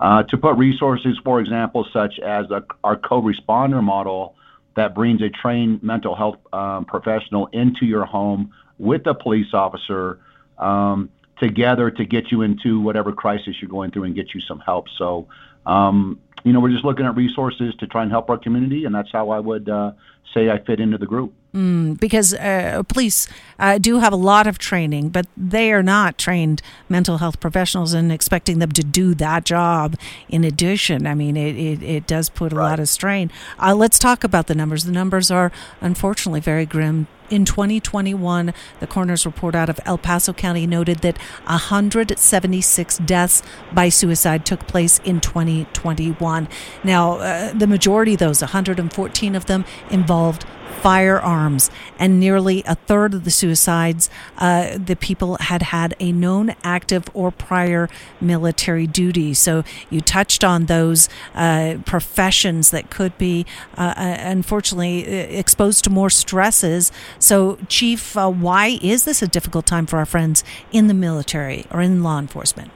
uh, 0.00 0.24
to 0.24 0.36
put 0.36 0.58
resources, 0.58 1.18
for 1.24 1.40
example, 1.40 1.86
such 1.94 2.18
as 2.18 2.50
a, 2.50 2.64
our 2.84 2.96
co-responder 2.96 3.82
model 3.82 4.34
that 4.76 4.94
brings 4.94 5.22
a 5.22 5.30
trained 5.30 5.82
mental 5.82 6.14
health 6.14 6.36
um, 6.52 6.84
professional 6.84 7.46
into 7.52 7.86
your 7.86 8.04
home 8.04 8.52
with 8.78 9.06
a 9.06 9.14
police 9.14 9.54
officer 9.54 10.18
um, 10.58 11.08
together 11.42 11.90
to 11.90 12.04
get 12.04 12.30
you 12.30 12.42
into 12.42 12.80
whatever 12.80 13.12
crisis 13.12 13.56
you're 13.60 13.70
going 13.70 13.90
through 13.90 14.04
and 14.04 14.14
get 14.14 14.34
you 14.34 14.40
some 14.40 14.60
help. 14.60 14.86
So, 14.96 15.26
um, 15.66 16.20
you 16.44 16.52
know, 16.52 16.60
we're 16.60 16.70
just 16.70 16.84
looking 16.84 17.04
at 17.04 17.16
resources 17.16 17.74
to 17.80 17.86
try 17.86 18.02
and 18.02 18.10
help 18.10 18.30
our 18.30 18.38
community, 18.38 18.84
and 18.84 18.94
that's 18.94 19.10
how 19.12 19.30
I 19.30 19.40
would 19.40 19.68
uh, 19.68 19.92
say 20.34 20.50
I 20.50 20.58
fit 20.64 20.80
into 20.80 20.98
the 20.98 21.06
group. 21.06 21.34
Mm, 21.54 22.00
because 22.00 22.32
uh, 22.32 22.82
police 22.88 23.28
uh, 23.58 23.76
do 23.76 23.98
have 23.98 24.12
a 24.12 24.16
lot 24.16 24.46
of 24.46 24.56
training, 24.56 25.10
but 25.10 25.26
they 25.36 25.70
are 25.70 25.82
not 25.82 26.16
trained 26.16 26.62
mental 26.88 27.18
health 27.18 27.40
professionals, 27.40 27.92
and 27.92 28.10
expecting 28.10 28.58
them 28.58 28.72
to 28.72 28.82
do 28.82 29.14
that 29.14 29.44
job 29.44 29.96
in 30.30 30.44
addition, 30.44 31.06
I 31.06 31.14
mean, 31.14 31.36
it, 31.36 31.56
it, 31.56 31.82
it 31.82 32.06
does 32.06 32.30
put 32.30 32.54
a 32.54 32.56
right. 32.56 32.70
lot 32.70 32.80
of 32.80 32.88
strain. 32.88 33.30
Uh, 33.58 33.74
let's 33.74 33.98
talk 33.98 34.24
about 34.24 34.46
the 34.46 34.54
numbers. 34.54 34.84
The 34.84 34.92
numbers 34.92 35.30
are 35.30 35.52
unfortunately 35.82 36.40
very 36.40 36.64
grim 36.64 37.06
in 37.32 37.46
2021, 37.46 38.52
the 38.80 38.86
coroner's 38.86 39.24
report 39.24 39.54
out 39.54 39.70
of 39.70 39.80
El 39.86 39.96
Paso 39.96 40.34
County 40.34 40.66
noted 40.66 40.98
that 40.98 41.16
176 41.46 42.98
deaths 42.98 43.42
by 43.72 43.88
suicide 43.88 44.44
took 44.44 44.66
place 44.66 44.98
in 44.98 45.18
2021. 45.18 46.46
Now, 46.84 47.12
uh, 47.14 47.52
the 47.54 47.66
majority 47.66 48.12
of 48.12 48.18
those, 48.20 48.42
114 48.42 49.34
of 49.34 49.46
them, 49.46 49.64
involved 49.90 50.44
firearms, 50.72 51.70
and 51.98 52.18
nearly 52.18 52.62
a 52.66 52.74
third 52.74 53.14
of 53.14 53.24
the 53.24 53.30
suicides, 53.30 54.10
uh, 54.38 54.78
the 54.78 54.96
people 54.96 55.36
had 55.40 55.62
had 55.62 55.94
a 56.00 56.12
known 56.12 56.54
active 56.64 57.04
or 57.14 57.30
prior 57.30 57.88
military 58.20 58.86
duty. 58.86 59.34
So 59.34 59.64
you 59.90 60.00
touched 60.00 60.42
on 60.42 60.66
those 60.66 61.08
uh, 61.34 61.76
professions 61.86 62.70
that 62.70 62.90
could 62.90 63.16
be, 63.18 63.46
uh, 63.76 63.94
uh 63.96 64.16
unfortunately, 64.18 65.06
uh, 65.06 65.26
exposed 65.38 65.84
to 65.84 65.90
more 65.90 66.10
stresses. 66.10 66.90
So, 67.18 67.58
Chief, 67.68 68.16
uh, 68.16 68.30
why 68.30 68.78
is 68.82 69.04
this 69.04 69.22
a 69.22 69.28
difficult 69.28 69.66
time 69.66 69.86
for 69.86 69.98
our 69.98 70.06
friends 70.06 70.42
in 70.72 70.88
the 70.88 70.94
military 70.94 71.66
or 71.70 71.80
in 71.80 72.02
law 72.02 72.18
enforcement? 72.18 72.70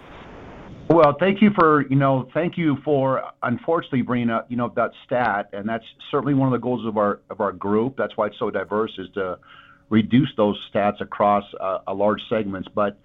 Well, 0.89 1.17
thank 1.19 1.43
you 1.43 1.51
for 1.55 1.87
you 1.89 1.97
know 1.97 2.29
thank 2.33 2.57
you 2.57 2.77
for 2.85 3.23
unfortunately 3.43 4.03
bringing 4.03 4.31
up 4.31 4.51
you 4.51 4.57
know 4.57 4.73
that 4.77 4.93
stat, 5.05 5.51
and 5.53 5.69
that's 5.69 5.85
certainly 6.11 6.35
one 6.35 6.47
of 6.47 6.53
the 6.53 6.63
goals 6.63 6.87
of 6.87 6.97
our 6.97 7.21
of 7.29 7.41
our 7.41 7.53
group. 7.53 7.97
That's 7.97 8.17
why 8.17 8.29
it's 8.29 8.39
so 8.39 8.51
diverse 8.51 8.93
is 8.99 9.09
to 9.15 9.39
reduce 9.91 10.29
those 10.37 10.59
stats 10.73 11.01
across 11.01 11.45
uh, 11.61 11.79
a 11.87 11.95
large 11.95 12.21
segments, 12.29 12.69
but 12.75 12.99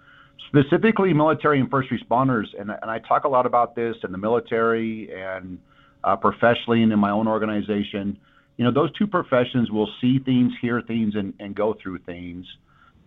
specifically 0.47 1.13
military 1.13 1.59
and 1.59 1.69
first 1.69 1.89
responders. 1.89 2.45
And, 2.59 2.71
and 2.71 2.89
I 2.89 3.00
talk 3.00 3.23
a 3.23 3.27
lot 3.27 3.45
about 3.45 3.75
this 3.75 3.95
in 4.03 4.11
the 4.11 4.17
military 4.17 5.09
and 5.13 5.59
uh, 6.03 6.15
professionally 6.15 6.83
and 6.83 6.91
in 6.91 7.00
my 7.00 7.11
own 7.11 7.27
organization. 7.27 8.17
You 8.57 8.65
know, 8.65 8.71
those 8.71 8.91
two 8.93 9.07
professions 9.07 9.71
will 9.71 9.89
see 10.01 10.19
things, 10.19 10.51
hear 10.61 10.81
things, 10.81 11.15
and, 11.15 11.33
and 11.39 11.55
go 11.55 11.75
through 11.81 12.00
things. 12.00 12.45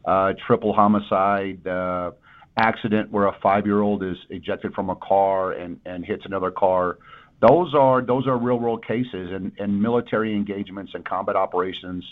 Uh, 0.05 0.35
triple 0.47 0.73
homicide. 0.73 1.67
Uh, 1.67 2.13
accident 2.57 3.11
where 3.11 3.27
a 3.27 3.37
five-year-old 3.43 4.03
is 4.03 4.17
ejected 4.31 4.75
from 4.75 4.91
a 4.91 4.97
car 4.97 5.53
and, 5.53 5.81
and 5.85 6.05
hits 6.05 6.25
another 6.25 6.51
car. 6.51 6.99
Those 7.41 7.75
are 7.75 8.01
those 8.01 8.27
are 8.27 8.39
real 8.39 8.59
world 8.59 8.87
cases 8.87 9.31
and, 9.33 9.53
and 9.59 9.83
military 9.83 10.35
engagements 10.35 10.93
and 10.95 11.05
combat 11.05 11.37
operations. 11.37 12.05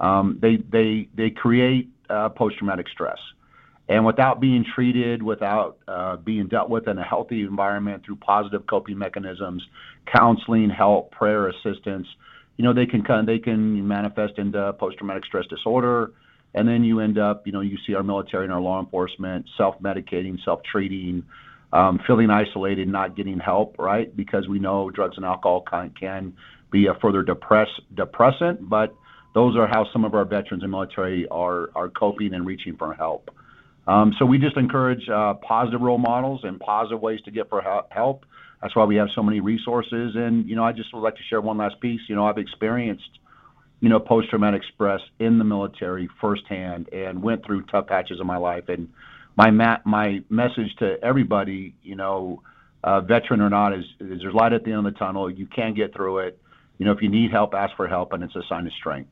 Um, 0.00 0.38
they 0.42 0.56
they 0.56 1.08
they 1.14 1.30
create 1.30 1.88
uh, 2.10 2.28
post 2.30 2.58
traumatic 2.58 2.88
stress, 2.88 3.18
and 3.88 4.04
without 4.04 4.40
being 4.40 4.64
treated, 4.74 5.22
without 5.22 5.78
uh, 5.88 6.16
being 6.16 6.48
dealt 6.48 6.68
with 6.68 6.88
in 6.88 6.98
a 6.98 7.04
healthy 7.04 7.42
environment 7.42 8.04
through 8.04 8.16
positive 8.16 8.66
coping 8.66 8.98
mechanisms, 8.98 9.66
counseling, 10.04 10.68
help, 10.68 11.12
prayer, 11.12 11.48
assistance, 11.48 12.06
you 12.56 12.64
know, 12.64 12.74
they 12.74 12.86
can 12.86 13.02
they 13.24 13.38
can 13.38 13.86
manifest 13.86 14.38
into 14.38 14.72
post-traumatic 14.74 15.24
stress 15.24 15.46
disorder, 15.46 16.12
and 16.56 16.66
then 16.66 16.82
you 16.82 17.00
end 17.00 17.18
up, 17.18 17.46
you 17.46 17.52
know, 17.52 17.60
you 17.60 17.76
see 17.86 17.94
our 17.94 18.02
military 18.02 18.44
and 18.44 18.52
our 18.52 18.60
law 18.60 18.80
enforcement 18.80 19.46
self-medicating, 19.56 20.42
self-treating, 20.44 21.22
um, 21.72 22.00
feeling 22.06 22.30
isolated, 22.30 22.88
not 22.88 23.14
getting 23.14 23.38
help, 23.38 23.78
right? 23.78 24.14
Because 24.16 24.48
we 24.48 24.58
know 24.58 24.90
drugs 24.90 25.16
and 25.16 25.24
alcohol 25.24 25.60
can, 25.60 25.90
can 25.90 26.32
be 26.70 26.86
a 26.86 26.94
further 26.94 27.22
depress 27.22 27.68
depressant, 27.94 28.68
but 28.68 28.94
those 29.34 29.54
are 29.54 29.66
how 29.66 29.86
some 29.92 30.04
of 30.04 30.14
our 30.14 30.24
veterans 30.24 30.62
and 30.62 30.72
military 30.72 31.28
are 31.28 31.68
are 31.74 31.90
coping 31.90 32.32
and 32.32 32.46
reaching 32.46 32.74
for 32.76 32.94
help. 32.94 33.30
Um, 33.86 34.14
so 34.18 34.24
we 34.24 34.38
just 34.38 34.56
encourage 34.56 35.08
uh, 35.08 35.34
positive 35.34 35.80
role 35.80 35.98
models 35.98 36.40
and 36.42 36.58
positive 36.58 37.00
ways 37.00 37.20
to 37.26 37.30
get 37.30 37.48
for 37.48 37.62
help. 37.90 38.24
That's 38.62 38.74
why 38.74 38.84
we 38.84 38.96
have 38.96 39.08
so 39.14 39.22
many 39.22 39.40
resources. 39.40 40.14
And 40.16 40.48
you 40.48 40.56
know, 40.56 40.64
I 40.64 40.72
just 40.72 40.92
would 40.94 41.00
like 41.00 41.16
to 41.16 41.22
share 41.28 41.40
one 41.40 41.58
last 41.58 41.78
piece. 41.80 42.00
You 42.08 42.16
know, 42.16 42.26
I've 42.26 42.38
experienced, 42.38 43.18
you 43.80 43.88
know, 43.88 44.00
post-traumatic 44.00 44.62
stress 44.74 45.00
in 45.18 45.38
the 45.38 45.44
military 45.44 46.08
firsthand 46.20 46.88
and 46.92 47.22
went 47.22 47.44
through 47.44 47.62
tough 47.62 47.86
patches 47.86 48.20
of 48.20 48.26
my 48.26 48.38
life. 48.38 48.68
And 48.68 48.88
my 49.36 49.50
ma- 49.50 49.78
my 49.84 50.22
message 50.30 50.74
to 50.78 50.96
everybody, 51.02 51.74
you 51.82 51.94
know, 51.94 52.42
uh, 52.82 53.00
veteran 53.00 53.40
or 53.40 53.50
not, 53.50 53.74
is, 53.74 53.84
is 54.00 54.20
there's 54.22 54.34
light 54.34 54.52
at 54.52 54.64
the 54.64 54.72
end 54.72 54.86
of 54.86 54.92
the 54.94 54.98
tunnel. 54.98 55.30
You 55.30 55.46
can 55.46 55.74
get 55.74 55.94
through 55.94 56.18
it. 56.20 56.38
You 56.78 56.86
know, 56.86 56.92
if 56.92 57.02
you 57.02 57.08
need 57.08 57.30
help, 57.30 57.54
ask 57.54 57.76
for 57.76 57.86
help, 57.86 58.12
and 58.12 58.22
it's 58.22 58.36
a 58.36 58.42
sign 58.48 58.66
of 58.66 58.72
strength. 58.72 59.10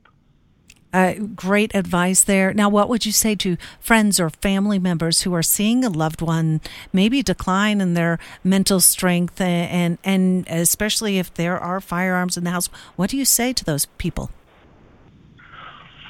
Uh, 0.95 1.15
great 1.35 1.75
advice 1.75 2.23
there. 2.23 2.55
Now, 2.55 2.69
what 2.69 2.89
would 2.89 3.05
you 3.05 3.11
say 3.11 3.35
to 3.35 3.57
friends 3.81 4.21
or 4.21 4.31
family 4.31 4.79
members 4.79 5.23
who 5.23 5.35
are 5.35 5.43
seeing 5.43 5.85
a 5.85 5.89
loved 5.89 6.23
one 6.23 6.61
maybe 6.93 7.21
decline 7.21 7.81
in 7.81 7.95
their 7.95 8.21
mental 8.45 8.79
strength, 8.81 9.41
and 9.41 9.99
and 10.05 10.47
especially 10.49 11.19
if 11.19 11.35
there 11.35 11.59
are 11.59 11.81
firearms 11.81 12.37
in 12.37 12.45
the 12.45 12.51
house? 12.51 12.69
What 12.95 13.11
do 13.11 13.17
you 13.17 13.25
say 13.25 13.53
to 13.53 13.65
those 13.65 13.87
people? 13.99 14.31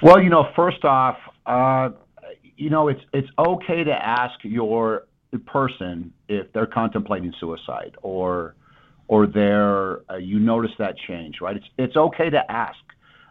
Well, 0.05 0.23
you 0.23 0.29
know, 0.29 0.51
first 0.55 0.85
off, 0.85 1.17
uh, 1.47 1.89
you 2.59 2.69
know, 2.69 2.89
it's 2.89 3.01
it's 3.15 3.29
okay 3.39 3.85
to 3.85 3.91
ask 3.91 4.35
your 4.43 5.07
person 5.47 6.13
if 6.29 6.53
they're 6.53 6.67
contemplating 6.67 7.33
suicide 7.41 7.97
or 8.03 8.55
or 9.09 9.27
they're 9.27 10.01
uh, 10.13 10.17
you 10.19 10.41
notice 10.41 10.73
that 10.79 10.97
change, 11.09 11.37
right? 11.41 11.57
It's 11.57 11.67
it's 11.79 11.97
okay 11.97 12.29
to 12.29 12.53
ask 12.53 12.77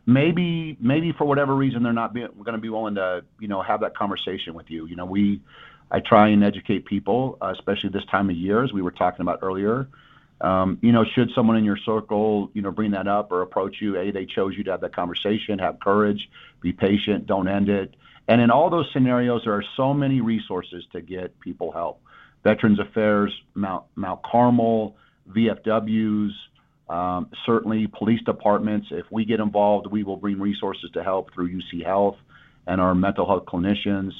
maybe 0.07 0.75
maybe 0.81 1.13
for 1.15 1.25
whatever 1.25 1.55
reason 1.55 1.83
they're 1.83 1.93
not 1.93 2.15
going 2.15 2.53
to 2.53 2.57
be 2.57 2.69
willing 2.69 2.95
to 2.95 3.23
you 3.39 3.47
know 3.47 3.61
have 3.61 3.81
that 3.81 3.95
conversation 3.95 4.55
with 4.55 4.71
you. 4.71 4.87
You 4.87 4.95
know, 4.95 5.05
we 5.05 5.41
I 5.91 5.99
try 5.99 6.29
and 6.29 6.43
educate 6.43 6.87
people, 6.87 7.37
uh, 7.39 7.53
especially 7.55 7.91
this 7.91 8.05
time 8.09 8.31
of 8.31 8.35
year, 8.35 8.63
as 8.63 8.73
we 8.73 8.81
were 8.81 8.89
talking 8.89 9.21
about 9.21 9.41
earlier. 9.43 9.89
Um, 10.43 10.77
you 10.81 10.91
know, 10.91 11.05
should 11.15 11.31
someone 11.33 11.55
in 11.55 11.63
your 11.63 11.77
circle, 11.77 12.51
you 12.53 12.61
know, 12.61 12.71
bring 12.71 12.91
that 12.91 13.07
up 13.07 13.31
or 13.31 13.41
approach 13.41 13.77
you, 13.79 13.97
a 13.97 14.11
they 14.11 14.25
chose 14.25 14.53
you 14.57 14.63
to 14.65 14.71
have 14.71 14.81
that 14.81 14.93
conversation. 14.93 15.57
Have 15.59 15.79
courage, 15.79 16.29
be 16.61 16.73
patient, 16.73 17.25
don't 17.25 17.47
end 17.47 17.69
it. 17.69 17.95
And 18.27 18.41
in 18.41 18.51
all 18.51 18.69
those 18.69 18.87
scenarios, 18.93 19.41
there 19.45 19.53
are 19.53 19.63
so 19.77 19.93
many 19.93 20.21
resources 20.21 20.83
to 20.91 21.01
get 21.01 21.39
people 21.39 21.71
help. 21.71 22.01
Veterans 22.43 22.79
Affairs, 22.79 23.33
Mount 23.55 23.85
Mount 23.95 24.21
Carmel, 24.23 24.97
VFWs, 25.29 26.31
um, 26.89 27.29
certainly, 27.45 27.87
police 27.87 28.21
departments, 28.25 28.87
if 28.91 29.05
we 29.11 29.23
get 29.25 29.39
involved, 29.39 29.87
we 29.87 30.03
will 30.03 30.17
bring 30.17 30.39
resources 30.39 30.89
to 30.93 31.03
help 31.03 31.33
through 31.33 31.49
UC 31.49 31.85
Health 31.85 32.17
and 32.67 32.81
our 32.81 32.93
mental 32.93 33.25
health 33.25 33.45
clinicians. 33.45 34.11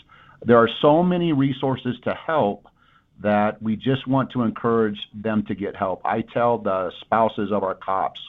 There 0.45 0.57
are 0.57 0.69
so 0.81 1.03
many 1.03 1.33
resources 1.33 1.95
to 2.05 2.13
help 2.13 2.67
that 3.21 3.61
we 3.61 3.75
just 3.75 4.07
want 4.07 4.31
to 4.31 4.41
encourage 4.41 4.99
them 5.13 5.43
to 5.47 5.55
get 5.55 5.75
help. 5.75 6.01
I 6.03 6.21
tell 6.21 6.57
the 6.57 6.91
spouses 7.01 7.51
of 7.51 7.63
our 7.63 7.75
cops, 7.75 8.19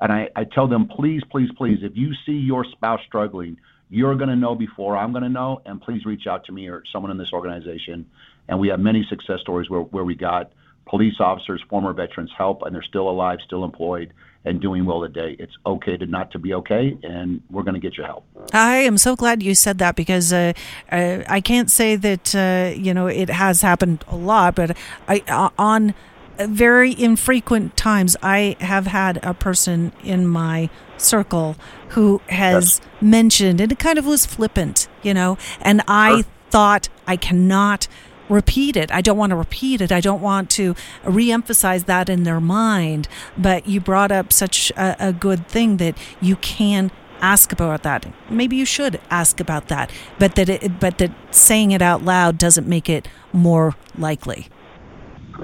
and 0.00 0.12
I, 0.12 0.28
I 0.36 0.44
tell 0.44 0.68
them, 0.68 0.86
please, 0.86 1.22
please, 1.30 1.50
please, 1.56 1.78
if 1.82 1.96
you 1.96 2.12
see 2.24 2.32
your 2.32 2.64
spouse 2.64 3.00
struggling, 3.06 3.56
you're 3.90 4.14
going 4.16 4.28
to 4.28 4.36
know 4.36 4.54
before 4.54 4.96
I'm 4.96 5.12
going 5.12 5.24
to 5.24 5.28
know, 5.28 5.62
and 5.64 5.80
please 5.80 6.04
reach 6.04 6.26
out 6.26 6.44
to 6.44 6.52
me 6.52 6.68
or 6.68 6.82
someone 6.92 7.10
in 7.10 7.18
this 7.18 7.32
organization. 7.32 8.06
And 8.46 8.60
we 8.60 8.68
have 8.68 8.80
many 8.80 9.04
success 9.08 9.40
stories 9.40 9.68
where, 9.68 9.80
where 9.80 10.04
we 10.04 10.14
got 10.14 10.52
police 10.88 11.14
officers, 11.20 11.62
former 11.68 11.92
veterans 11.92 12.30
help, 12.36 12.62
and 12.62 12.74
they're 12.74 12.82
still 12.82 13.08
alive, 13.08 13.38
still 13.44 13.64
employed, 13.64 14.12
and 14.44 14.60
doing 14.60 14.84
well 14.84 15.00
today. 15.02 15.36
It's 15.38 15.52
okay 15.66 15.96
to 15.96 16.06
not 16.06 16.30
to 16.32 16.38
be 16.38 16.54
okay, 16.54 16.96
and 17.02 17.42
we're 17.50 17.62
going 17.62 17.74
to 17.74 17.80
get 17.80 17.96
you 17.98 18.04
help. 18.04 18.24
I 18.52 18.76
am 18.76 18.96
so 18.98 19.16
glad 19.16 19.42
you 19.42 19.54
said 19.54 19.78
that 19.78 19.96
because 19.96 20.32
uh, 20.32 20.52
uh, 20.90 21.22
I 21.28 21.40
can't 21.40 21.70
say 21.70 21.96
that 21.96 22.34
uh, 22.34 22.74
you 22.76 22.94
know 22.94 23.06
it 23.06 23.28
has 23.28 23.62
happened 23.62 24.04
a 24.08 24.16
lot, 24.16 24.54
but 24.54 24.76
I 25.06 25.22
uh, 25.28 25.50
on 25.58 25.94
very 26.38 26.98
infrequent 26.98 27.76
times 27.76 28.16
I 28.22 28.56
have 28.60 28.86
had 28.86 29.18
a 29.24 29.34
person 29.34 29.92
in 30.04 30.26
my 30.26 30.70
circle 30.96 31.56
who 31.90 32.20
has 32.28 32.78
That's- 32.78 33.02
mentioned, 33.02 33.60
and 33.60 33.72
it 33.72 33.78
kind 33.78 33.98
of 33.98 34.06
was 34.06 34.24
flippant, 34.26 34.88
you 35.02 35.14
know, 35.14 35.36
and 35.60 35.82
I 35.88 36.22
sure. 36.22 36.24
thought 36.50 36.88
I 37.06 37.16
cannot 37.16 37.88
repeat 38.28 38.76
it. 38.76 38.90
I 38.90 39.00
don't 39.00 39.16
want 39.16 39.30
to 39.30 39.36
repeat 39.36 39.80
it. 39.80 39.92
I 39.92 40.00
don't 40.00 40.20
want 40.20 40.50
to 40.50 40.74
reemphasize 41.04 41.86
that 41.86 42.08
in 42.08 42.24
their 42.24 42.40
mind. 42.40 43.08
But 43.36 43.66
you 43.66 43.80
brought 43.80 44.12
up 44.12 44.32
such 44.32 44.70
a, 44.72 45.08
a 45.08 45.12
good 45.12 45.48
thing 45.48 45.78
that 45.78 45.96
you 46.20 46.36
can 46.36 46.90
ask 47.20 47.52
about 47.52 47.82
that. 47.82 48.06
Maybe 48.30 48.56
you 48.56 48.64
should 48.64 49.00
ask 49.10 49.40
about 49.40 49.68
that, 49.68 49.90
but 50.18 50.34
that 50.36 50.48
it, 50.48 50.78
but 50.78 50.98
that 50.98 51.10
saying 51.30 51.72
it 51.72 51.82
out 51.82 52.02
loud 52.02 52.38
doesn't 52.38 52.68
make 52.68 52.88
it 52.88 53.08
more 53.32 53.74
likely. 53.96 54.48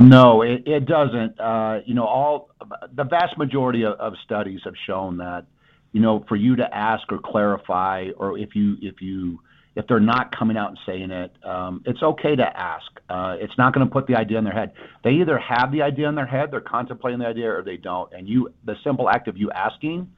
No, 0.00 0.42
it, 0.42 0.66
it 0.66 0.86
doesn't. 0.86 1.38
Uh, 1.38 1.80
you 1.84 1.94
know, 1.94 2.04
all 2.04 2.50
the 2.92 3.04
vast 3.04 3.38
majority 3.38 3.84
of, 3.84 3.94
of 3.94 4.14
studies 4.24 4.60
have 4.64 4.74
shown 4.86 5.18
that, 5.18 5.46
you 5.92 6.00
know, 6.00 6.24
for 6.28 6.36
you 6.36 6.56
to 6.56 6.74
ask 6.74 7.10
or 7.12 7.18
clarify, 7.18 8.08
or 8.16 8.36
if 8.38 8.56
you 8.56 8.76
if 8.80 9.00
you 9.00 9.40
if 9.76 9.86
they're 9.88 10.00
not 10.00 10.36
coming 10.36 10.56
out 10.56 10.68
and 10.68 10.78
saying 10.86 11.10
it, 11.10 11.32
um, 11.44 11.82
it's 11.84 12.02
okay 12.02 12.36
to 12.36 12.44
ask. 12.44 12.86
Uh, 13.08 13.36
it's 13.40 13.56
not 13.58 13.74
going 13.74 13.86
to 13.86 13.92
put 13.92 14.06
the 14.06 14.14
idea 14.14 14.38
in 14.38 14.44
their 14.44 14.52
head. 14.52 14.72
They 15.02 15.10
either 15.10 15.38
have 15.38 15.72
the 15.72 15.82
idea 15.82 16.08
in 16.08 16.14
their 16.14 16.26
head, 16.26 16.50
they're 16.52 16.60
contemplating 16.60 17.18
the 17.18 17.26
idea, 17.26 17.50
or 17.52 17.62
they 17.62 17.76
don't. 17.76 18.12
And 18.12 18.28
you, 18.28 18.52
the 18.64 18.76
simple 18.84 19.08
act 19.08 19.26
of 19.26 19.36
you 19.36 19.50
asking, 19.50 20.08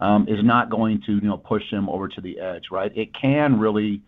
um, 0.00 0.26
is 0.28 0.42
not 0.42 0.70
going 0.70 1.02
to 1.06 1.14
you 1.14 1.28
know 1.28 1.36
push 1.36 1.62
them 1.70 1.88
over 1.88 2.08
to 2.08 2.20
the 2.20 2.40
edge, 2.40 2.64
right? 2.70 2.96
It 2.96 3.10
can 3.14 3.58
really, 3.58 4.02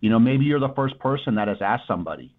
you 0.00 0.10
know, 0.10 0.18
maybe 0.18 0.44
you're 0.44 0.60
the 0.60 0.74
first 0.74 0.98
person 0.98 1.36
that 1.36 1.48
has 1.48 1.58
asked 1.60 1.86
somebody, 1.86 2.34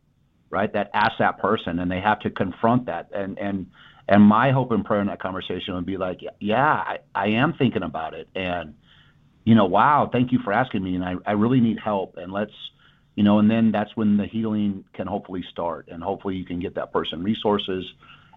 right? 0.49 0.71
That 0.73 0.91
asked 0.93 1.19
that 1.19 1.39
person, 1.39 1.79
and 1.79 1.89
they 1.89 2.01
have 2.01 2.19
to 2.21 2.29
confront 2.29 2.85
that. 2.85 3.09
And 3.13 3.39
and 3.39 3.67
and 4.07 4.23
my 4.23 4.51
hope 4.51 4.71
and 4.71 4.85
prayer 4.85 5.01
in 5.01 5.07
that 5.07 5.21
conversation 5.21 5.73
would 5.75 5.85
be 5.85 5.97
like, 5.97 6.19
yeah, 6.39 6.65
I, 6.65 6.97
I 7.15 7.27
am 7.27 7.53
thinking 7.53 7.83
about 7.83 8.13
it, 8.13 8.27
and 8.35 8.75
you 9.49 9.55
know, 9.55 9.65
wow, 9.65 10.07
thank 10.11 10.31
you 10.31 10.37
for 10.43 10.53
asking 10.53 10.83
me, 10.83 10.93
and 10.93 11.03
I, 11.03 11.15
I 11.25 11.31
really 11.31 11.59
need 11.59 11.79
help, 11.83 12.17
and 12.17 12.31
let's, 12.31 12.51
you 13.15 13.23
know, 13.23 13.39
and 13.39 13.49
then 13.49 13.71
that's 13.71 13.89
when 13.95 14.15
the 14.15 14.27
healing 14.27 14.85
can 14.93 15.07
hopefully 15.07 15.43
start, 15.49 15.87
and 15.91 16.03
hopefully 16.03 16.35
you 16.35 16.45
can 16.45 16.59
get 16.59 16.75
that 16.75 16.93
person 16.93 17.23
resources, 17.23 17.83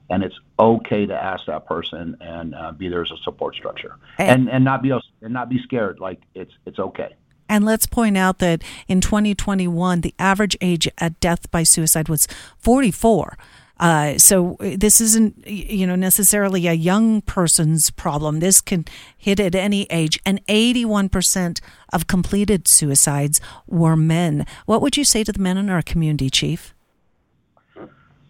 and 0.09 0.23
it's 0.23 0.35
okay 0.59 1.05
to 1.05 1.13
ask 1.13 1.43
that 1.49 1.67
person 1.67 2.17
and 2.23 2.55
uh, 2.55 2.73
be 2.73 2.89
there 2.89 3.03
as 3.03 3.11
a 3.11 3.23
support 3.25 3.55
structure, 3.57 3.97
and 4.17 4.49
and 4.49 4.65
not 4.65 4.83
be 4.83 4.91
and 5.21 5.35
not 5.35 5.51
be 5.51 5.59
scared, 5.65 6.01
like 6.01 6.19
it's 6.35 6.53
it's 6.65 6.79
okay. 6.79 7.15
And 7.47 7.67
let's 7.67 7.85
point 7.85 8.17
out 8.17 8.39
that 8.39 8.63
in 8.89 9.03
2021, 9.03 10.01
the 10.01 10.15
average 10.19 10.57
age 10.63 10.89
at 10.97 11.21
death 11.21 11.51
by 11.51 11.63
suicide 11.63 12.09
was 12.09 12.27
44. 12.57 13.37
Uh, 13.81 14.17
so 14.19 14.57
uh, 14.61 14.77
this 14.77 15.01
isn't, 15.01 15.47
you 15.47 15.87
know, 15.87 15.97
necessarily 15.97 16.67
a 16.67 16.73
young 16.73 17.21
person's 17.23 17.91
problem. 17.91 18.41
This 18.41 18.61
can 18.61 18.85
hit 19.17 19.41
at 19.41 19.55
any 19.55 19.87
age. 19.91 20.21
And 20.25 20.45
81% 20.47 21.61
of 21.93 22.07
completed 22.07 22.69
suicides 22.69 23.41
were 23.67 23.97
men. 23.97 24.47
What 24.67 24.83
would 24.83 24.97
you 24.97 25.05
say 25.05 25.25
to 25.25 25.33
the 25.33 25.41
men 25.41 25.57
in 25.57 25.69
our 25.69 25.83
community, 25.83 26.31
Chief? 26.31 26.75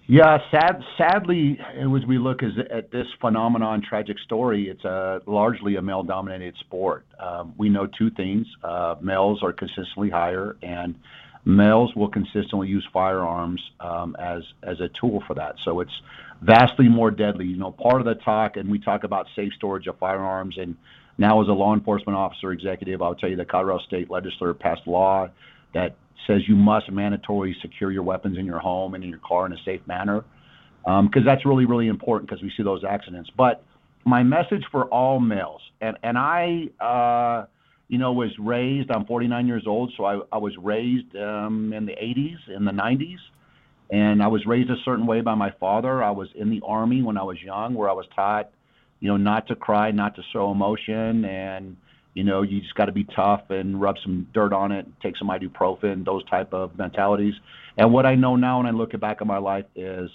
Yeah, 0.08 0.38
sad, 0.50 0.82
sadly, 0.98 1.58
as 1.74 2.06
we 2.06 2.18
look 2.18 2.40
at 2.42 2.90
this 2.90 3.06
phenomenon, 3.20 3.82
tragic 3.88 4.18
story, 4.18 4.68
it's 4.68 4.84
a 4.84 5.22
largely 5.26 5.76
a 5.76 5.82
male-dominated 5.82 6.56
sport. 6.60 7.06
Um, 7.20 7.54
we 7.56 7.68
know 7.68 7.86
two 7.86 8.10
things: 8.10 8.46
uh, 8.64 8.96
males 9.00 9.42
are 9.42 9.52
consistently 9.52 10.10
higher, 10.10 10.56
and 10.60 10.96
males 11.44 11.94
will 11.96 12.08
consistently 12.08 12.68
use 12.68 12.86
firearms 12.92 13.60
um, 13.80 14.16
as 14.18 14.42
as 14.62 14.80
a 14.80 14.88
tool 15.00 15.22
for 15.26 15.34
that. 15.34 15.56
So 15.64 15.80
it's 15.80 16.00
vastly 16.40 16.88
more 16.88 17.10
deadly. 17.10 17.46
You 17.46 17.56
know, 17.56 17.72
part 17.72 18.00
of 18.00 18.06
the 18.06 18.14
talk, 18.14 18.56
and 18.56 18.70
we 18.70 18.78
talk 18.78 19.04
about 19.04 19.26
safe 19.34 19.52
storage 19.54 19.86
of 19.86 19.98
firearms. 19.98 20.56
And 20.58 20.76
now, 21.18 21.42
as 21.42 21.48
a 21.48 21.52
law 21.52 21.74
enforcement 21.74 22.16
officer 22.16 22.52
executive, 22.52 23.02
I'll 23.02 23.14
tell 23.14 23.28
you 23.28 23.36
the 23.36 23.44
Colorado 23.44 23.82
State 23.84 24.10
Legislature 24.10 24.54
passed 24.54 24.86
law 24.86 25.28
that 25.74 25.96
says 26.26 26.42
you 26.46 26.54
must 26.54 26.88
mandatorily 26.90 27.60
secure 27.60 27.90
your 27.90 28.04
weapons 28.04 28.38
in 28.38 28.46
your 28.46 28.60
home 28.60 28.94
and 28.94 29.02
in 29.02 29.10
your 29.10 29.18
car 29.18 29.46
in 29.46 29.52
a 29.52 29.62
safe 29.64 29.84
manner, 29.86 30.24
because 30.84 31.00
um, 31.16 31.24
that's 31.24 31.44
really 31.44 31.64
really 31.64 31.88
important 31.88 32.30
because 32.30 32.42
we 32.42 32.52
see 32.56 32.62
those 32.62 32.84
accidents. 32.84 33.30
But 33.36 33.64
my 34.04 34.22
message 34.22 34.64
for 34.70 34.84
all 34.86 35.18
males, 35.18 35.62
and 35.80 35.98
and 36.04 36.16
I. 36.16 36.68
Uh, 36.80 37.46
you 37.92 37.98
know, 37.98 38.10
was 38.10 38.30
raised. 38.38 38.90
I'm 38.90 39.04
49 39.04 39.46
years 39.46 39.64
old, 39.66 39.92
so 39.98 40.06
I, 40.06 40.18
I 40.32 40.38
was 40.38 40.54
raised 40.56 41.14
um, 41.14 41.74
in 41.74 41.84
the 41.84 41.92
80s, 41.92 42.56
in 42.56 42.64
the 42.64 42.72
90s, 42.72 43.18
and 43.90 44.22
I 44.22 44.28
was 44.28 44.46
raised 44.46 44.70
a 44.70 44.76
certain 44.82 45.06
way 45.06 45.20
by 45.20 45.34
my 45.34 45.50
father. 45.60 46.02
I 46.02 46.10
was 46.10 46.28
in 46.34 46.48
the 46.48 46.62
army 46.66 47.02
when 47.02 47.18
I 47.18 47.22
was 47.22 47.36
young, 47.42 47.74
where 47.74 47.90
I 47.90 47.92
was 47.92 48.06
taught, 48.16 48.50
you 49.00 49.08
know, 49.08 49.18
not 49.18 49.46
to 49.48 49.56
cry, 49.56 49.90
not 49.90 50.16
to 50.16 50.22
show 50.32 50.50
emotion, 50.50 51.26
and 51.26 51.76
you 52.14 52.24
know, 52.24 52.40
you 52.40 52.62
just 52.62 52.74
got 52.76 52.86
to 52.86 52.92
be 52.92 53.04
tough 53.04 53.50
and 53.50 53.78
rub 53.78 53.96
some 54.02 54.26
dirt 54.32 54.54
on 54.54 54.72
it, 54.72 54.86
take 55.02 55.18
some 55.18 55.28
ibuprofen, 55.28 56.02
those 56.02 56.24
type 56.30 56.54
of 56.54 56.78
mentalities. 56.78 57.34
And 57.76 57.92
what 57.92 58.06
I 58.06 58.14
know 58.14 58.36
now 58.36 58.56
when 58.56 58.66
I 58.66 58.70
look 58.70 58.98
back 58.98 59.18
at 59.20 59.26
my 59.26 59.38
life 59.38 59.66
is, 59.76 60.08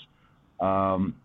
um, 0.59 1.15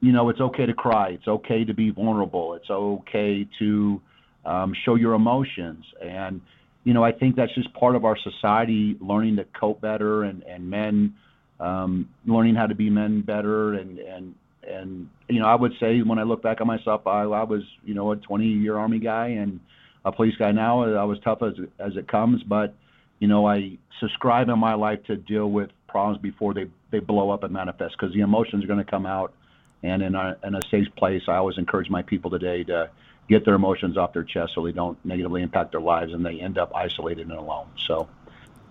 you 0.00 0.12
know, 0.12 0.28
it's 0.28 0.40
okay 0.40 0.66
to 0.66 0.74
cry. 0.74 1.08
It's 1.08 1.26
okay 1.26 1.64
to 1.64 1.74
be 1.74 1.90
vulnerable. 1.90 2.54
It's 2.54 2.70
okay 2.70 3.48
to 3.58 4.00
um, 4.48 4.74
show 4.84 4.94
your 4.94 5.12
emotions. 5.12 5.84
And, 6.02 6.40
you 6.84 6.94
know, 6.94 7.04
I 7.04 7.12
think 7.12 7.36
that's 7.36 7.54
just 7.54 7.72
part 7.74 7.94
of 7.94 8.04
our 8.04 8.16
society 8.16 8.96
learning 9.00 9.36
to 9.36 9.44
cope 9.58 9.80
better 9.80 10.24
and, 10.24 10.42
and 10.42 10.68
men 10.68 11.14
um, 11.60 12.08
learning 12.26 12.54
how 12.54 12.66
to 12.66 12.74
be 12.74 12.88
men 12.88 13.20
better. 13.20 13.74
And, 13.74 13.98
and, 13.98 14.34
and, 14.66 15.08
you 15.28 15.40
know, 15.40 15.46
I 15.46 15.54
would 15.54 15.72
say 15.78 16.00
when 16.00 16.18
I 16.18 16.22
look 16.22 16.42
back 16.42 16.60
on 16.60 16.66
myself, 16.66 17.06
I, 17.06 17.22
I 17.22 17.44
was, 17.44 17.62
you 17.84 17.94
know, 17.94 18.12
a 18.12 18.16
20 18.16 18.46
year 18.46 18.78
Army 18.78 18.98
guy 18.98 19.28
and 19.28 19.60
a 20.04 20.12
police 20.12 20.34
guy 20.38 20.50
now. 20.50 20.82
I 20.96 21.04
was 21.04 21.18
tough 21.22 21.42
as, 21.42 21.54
as 21.78 21.96
it 21.96 22.08
comes, 22.08 22.42
but, 22.42 22.74
you 23.18 23.28
know, 23.28 23.46
I 23.46 23.76
subscribe 24.00 24.48
in 24.48 24.58
my 24.58 24.74
life 24.74 25.02
to 25.08 25.16
deal 25.16 25.50
with 25.50 25.70
problems 25.88 26.22
before 26.22 26.54
they, 26.54 26.66
they 26.90 27.00
blow 27.00 27.30
up 27.30 27.42
and 27.42 27.52
manifest 27.52 27.96
because 27.98 28.14
the 28.14 28.20
emotions 28.20 28.64
are 28.64 28.68
going 28.68 28.82
to 28.82 28.90
come 28.90 29.04
out. 29.04 29.34
And 29.82 30.02
in 30.02 30.14
a, 30.14 30.36
in 30.42 30.54
a 30.54 30.60
safe 30.70 30.88
place, 30.96 31.22
I 31.28 31.36
always 31.36 31.58
encourage 31.58 31.90
my 31.90 32.02
people 32.02 32.30
today 32.30 32.64
to 32.64 32.90
get 33.28 33.44
their 33.44 33.54
emotions 33.54 33.96
off 33.96 34.12
their 34.12 34.24
chest 34.24 34.54
so 34.54 34.64
they 34.64 34.72
don't 34.72 35.02
negatively 35.04 35.42
impact 35.42 35.72
their 35.72 35.80
lives 35.80 36.12
and 36.12 36.24
they 36.24 36.40
end 36.40 36.58
up 36.58 36.72
isolated 36.74 37.28
and 37.28 37.38
alone. 37.38 37.66
So 37.86 38.08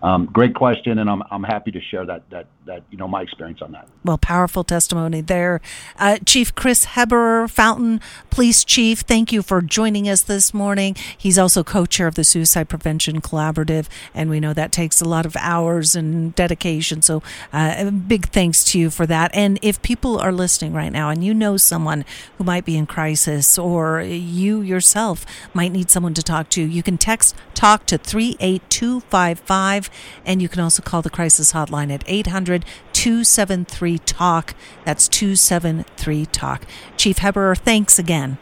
um, 0.03 0.27
great 0.27 0.53
question, 0.53 0.99
and 0.99 1.09
I'm, 1.09 1.23
I'm 1.31 1.43
happy 1.43 1.71
to 1.71 1.81
share 1.81 2.05
that, 2.05 2.29
that, 2.29 2.45
that, 2.65 2.83
you 2.91 2.97
know, 2.97 3.07
my 3.07 3.23
experience 3.23 3.61
on 3.63 3.71
that. 3.71 3.87
Well, 4.03 4.19
powerful 4.19 4.63
testimony 4.63 5.21
there. 5.21 5.59
Uh, 5.97 6.19
chief 6.23 6.53
Chris 6.53 6.85
Heberer, 6.85 7.49
Fountain 7.49 7.99
Police 8.29 8.63
Chief, 8.63 8.99
thank 8.99 9.31
you 9.31 9.41
for 9.41 9.59
joining 9.61 10.07
us 10.07 10.21
this 10.21 10.53
morning. 10.53 10.95
He's 11.17 11.39
also 11.39 11.63
co 11.63 11.87
chair 11.87 12.05
of 12.05 12.13
the 12.13 12.23
Suicide 12.23 12.69
Prevention 12.69 13.21
Collaborative, 13.21 13.87
and 14.13 14.29
we 14.29 14.39
know 14.39 14.53
that 14.53 14.71
takes 14.71 15.01
a 15.01 15.05
lot 15.05 15.25
of 15.25 15.35
hours 15.37 15.95
and 15.95 16.35
dedication. 16.35 17.01
So, 17.01 17.23
uh, 17.51 17.89
big 17.89 18.27
thanks 18.27 18.63
to 18.65 18.79
you 18.79 18.91
for 18.91 19.07
that. 19.07 19.31
And 19.33 19.57
if 19.63 19.81
people 19.81 20.19
are 20.19 20.31
listening 20.31 20.73
right 20.73 20.91
now 20.91 21.09
and 21.09 21.23
you 21.23 21.33
know 21.33 21.57
someone 21.57 22.05
who 22.37 22.43
might 22.43 22.65
be 22.65 22.77
in 22.77 22.85
crisis 22.85 23.57
or 23.57 24.01
you 24.01 24.61
yourself 24.61 25.25
might 25.55 25.71
need 25.71 25.89
someone 25.89 26.13
to 26.13 26.23
talk 26.23 26.49
to, 26.51 26.61
you 26.61 26.83
can 26.83 26.99
text 26.99 27.35
TALK 27.55 27.87
to 27.87 27.97
38255. 27.97 29.86
And 30.25 30.41
you 30.41 30.49
can 30.49 30.61
also 30.61 30.81
call 30.81 31.01
the 31.01 31.09
crisis 31.09 31.53
hotline 31.53 31.91
at 31.91 32.03
800 32.07 32.65
273 32.93 33.99
TALK. 33.99 34.55
That's 34.85 35.07
273 35.07 36.25
TALK. 36.27 36.61
Chief 36.97 37.17
Heberer, 37.17 37.57
thanks 37.57 37.99
again. 37.99 38.37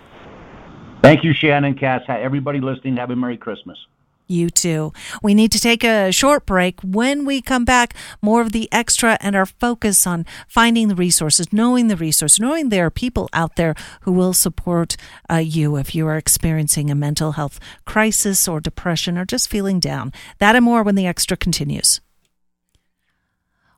Thank 1.02 1.24
you, 1.24 1.34
Shannon, 1.34 1.76
Cass. 1.76 2.02
Everybody 2.08 2.60
listening, 2.60 2.98
have 2.98 3.12
a 3.12 3.16
Merry 3.16 3.38
Christmas. 3.38 3.78
You 4.28 4.50
too. 4.50 4.92
We 5.22 5.36
need 5.36 5.52
to 5.52 5.60
take 5.60 5.84
a 5.84 6.12
short 6.12 6.46
break. 6.46 6.80
When 6.82 7.26
we 7.26 7.42
come 7.42 7.64
back, 7.64 7.94
more 8.22 8.42
of 8.42 8.54
the 8.54 8.68
extra 8.72 9.18
and 9.22 9.36
our 9.36 9.46
focus 9.46 10.08
on 10.08 10.26
finding 10.48 10.88
the 10.88 10.96
resources, 10.96 11.54
knowing 11.54 11.90
the 11.90 11.96
resources, 11.96 12.40
knowing 12.40 12.70
there 12.70 12.88
are 12.88 12.92
people 12.92 13.30
out 13.34 13.56
there 13.56 13.76
who 14.02 14.12
will 14.12 14.34
support 14.34 14.98
uh, 15.32 15.36
you 15.36 15.76
if 15.76 15.94
you 15.94 16.08
are 16.08 16.18
experiencing 16.18 16.90
a 16.90 16.96
mental 16.96 17.34
health 17.34 17.60
crisis 17.86 18.48
or 18.48 18.60
depression 18.60 19.18
or 19.18 19.26
just 19.26 19.50
feeling 19.50 19.80
down. 19.80 20.12
That 20.40 20.56
and 20.56 20.66
more 20.66 20.82
when 20.82 20.96
the 20.96 21.06
extra 21.06 21.38
continues. 21.38 22.02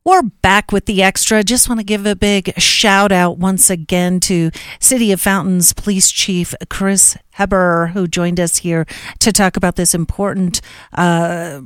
We're 0.07 0.21
back 0.21 0.71
with 0.71 0.85
the 0.85 1.03
extra. 1.03 1.43
Just 1.43 1.67
want 1.67 1.81
to 1.81 1.83
give 1.83 2.05
a 2.05 2.15
big 2.15 2.57
shout 2.57 3.11
out 3.11 3.39
once 3.39 3.69
again 3.69 4.21
to 4.21 4.51
City 4.79 5.11
of 5.11 5.19
Fountains 5.19 5.73
Police 5.73 6.11
Chief 6.11 6.55
Chris 6.69 7.17
Heberer, 7.37 7.91
who 7.91 8.07
joined 8.07 8.39
us 8.39 8.55
here 8.59 8.85
to 9.19 9.33
talk 9.33 9.57
about 9.57 9.75
this 9.75 9.93
important 9.93 10.61
uh, 10.93 11.59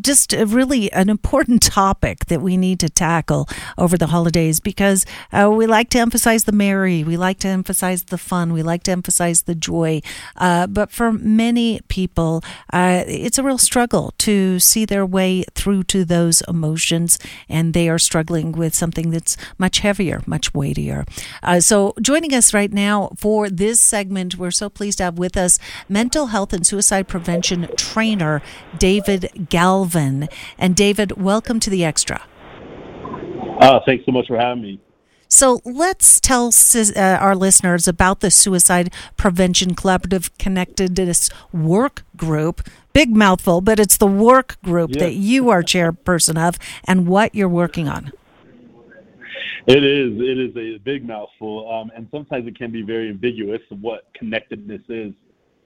just 0.00 0.32
really 0.32 0.90
an 0.92 1.08
important 1.08 1.62
topic 1.68 2.26
that 2.26 2.40
we 2.40 2.56
need 2.56 2.80
to 2.80 2.88
tackle 2.88 3.48
over 3.76 3.96
the 3.96 4.08
holidays 4.08 4.60
because 4.60 5.04
uh, 5.32 5.50
we 5.52 5.66
like 5.66 5.90
to 5.90 5.98
emphasize 5.98 6.44
the 6.44 6.52
merry, 6.52 7.04
we 7.04 7.16
like 7.16 7.38
to 7.40 7.48
emphasize 7.48 8.04
the 8.04 8.18
fun, 8.18 8.52
we 8.52 8.62
like 8.62 8.82
to 8.84 8.90
emphasize 8.90 9.42
the 9.42 9.54
joy. 9.54 10.00
Uh, 10.36 10.66
but 10.66 10.90
for 10.90 11.12
many 11.12 11.80
people, 11.88 12.42
uh, 12.72 13.02
it's 13.06 13.38
a 13.38 13.42
real 13.42 13.58
struggle 13.58 14.14
to 14.18 14.58
see 14.58 14.84
their 14.84 15.04
way 15.04 15.44
through 15.54 15.82
to 15.84 16.04
those 16.04 16.42
emotions, 16.48 17.18
and 17.48 17.74
they 17.74 17.88
are 17.88 17.98
struggling 17.98 18.52
with 18.52 18.74
something 18.74 19.10
that's 19.10 19.36
much 19.58 19.80
heavier, 19.80 20.22
much 20.26 20.54
weightier. 20.54 21.04
Uh, 21.42 21.60
so, 21.60 21.94
joining 22.00 22.32
us 22.34 22.54
right 22.54 22.72
now 22.72 23.10
for 23.16 23.50
this 23.50 23.80
segment, 23.80 24.36
we're 24.36 24.50
so 24.50 24.68
pleased 24.68 24.98
to 24.98 25.04
have 25.04 25.18
with 25.18 25.36
us 25.36 25.58
mental 25.88 26.26
health 26.26 26.52
and 26.52 26.66
suicide 26.66 27.08
prevention 27.08 27.68
trainer 27.76 28.42
David 28.78 29.48
Galvin. 29.48 29.87
And 29.94 30.76
David, 30.76 31.20
welcome 31.20 31.60
to 31.60 31.70
the 31.70 31.84
Extra. 31.84 32.22
Uh, 33.60 33.80
thanks 33.84 34.04
so 34.06 34.12
much 34.12 34.26
for 34.26 34.38
having 34.38 34.62
me. 34.62 34.80
So 35.30 35.60
let's 35.64 36.20
tell 36.20 36.50
uh, 36.74 37.00
our 37.00 37.36
listeners 37.36 37.86
about 37.86 38.20
the 38.20 38.30
Suicide 38.30 38.92
Prevention 39.18 39.74
Collaborative 39.74 40.30
Connectedness 40.38 41.28
Work 41.52 42.04
Group. 42.16 42.66
Big 42.94 43.14
mouthful, 43.14 43.60
but 43.60 43.78
it's 43.78 43.98
the 43.98 44.06
work 44.06 44.56
group 44.62 44.90
yeah. 44.94 45.04
that 45.04 45.12
you 45.14 45.50
are 45.50 45.62
chairperson 45.62 46.38
of 46.38 46.58
and 46.84 47.06
what 47.06 47.34
you're 47.34 47.48
working 47.48 47.88
on. 47.88 48.12
It 49.66 49.84
is. 49.84 50.18
It 50.18 50.38
is 50.38 50.56
a 50.56 50.78
big 50.78 51.06
mouthful, 51.06 51.70
um, 51.70 51.92
and 51.94 52.08
sometimes 52.10 52.46
it 52.48 52.56
can 52.56 52.70
be 52.70 52.80
very 52.80 53.10
ambiguous 53.10 53.60
of 53.70 53.82
what 53.82 54.08
connectedness 54.14 54.80
is. 54.88 55.12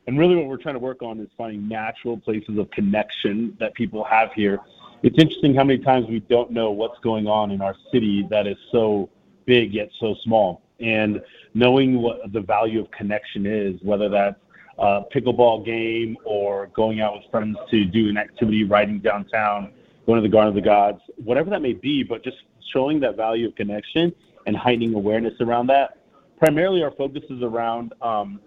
And 0.06 0.18
really, 0.18 0.34
what 0.36 0.46
we're 0.46 0.56
trying 0.56 0.74
to 0.74 0.80
work 0.80 1.02
on 1.02 1.20
is 1.20 1.28
finding 1.36 1.68
natural 1.68 2.16
places 2.16 2.58
of 2.58 2.70
connection 2.70 3.56
that 3.60 3.74
people 3.74 4.02
have 4.04 4.32
here. 4.32 4.58
It's 5.02 5.16
interesting 5.18 5.54
how 5.54 5.64
many 5.64 5.78
times 5.78 6.06
we 6.08 6.20
don't 6.20 6.50
know 6.50 6.70
what's 6.70 6.98
going 7.00 7.26
on 7.26 7.50
in 7.50 7.60
our 7.60 7.76
city 7.92 8.26
that 8.30 8.46
is 8.46 8.56
so 8.70 9.08
big 9.46 9.72
yet 9.74 9.90
so 9.98 10.14
small. 10.22 10.62
And 10.80 11.20
knowing 11.54 12.00
what 12.00 12.32
the 12.32 12.40
value 12.40 12.80
of 12.80 12.90
connection 12.90 13.46
is, 13.46 13.80
whether 13.82 14.08
that's 14.08 14.38
a 14.78 15.02
pickleball 15.14 15.64
game 15.64 16.16
or 16.24 16.68
going 16.68 17.00
out 17.00 17.14
with 17.14 17.30
friends 17.30 17.56
to 17.70 17.84
do 17.84 18.08
an 18.08 18.16
activity, 18.16 18.64
riding 18.64 18.98
downtown, 18.98 19.72
going 20.06 20.20
to 20.20 20.28
the 20.28 20.32
Garden 20.32 20.48
of 20.48 20.54
the 20.54 20.60
Gods, 20.60 21.00
whatever 21.16 21.50
that 21.50 21.62
may 21.62 21.72
be, 21.72 22.02
but 22.02 22.24
just 22.24 22.38
showing 22.72 22.98
that 23.00 23.16
value 23.16 23.48
of 23.48 23.54
connection 23.54 24.12
and 24.46 24.56
heightening 24.56 24.94
awareness 24.94 25.34
around 25.40 25.68
that. 25.68 25.98
Primarily, 26.38 26.82
our 26.82 26.90
focus 26.92 27.22
is 27.30 27.42
around 27.42 27.92
um, 28.02 28.40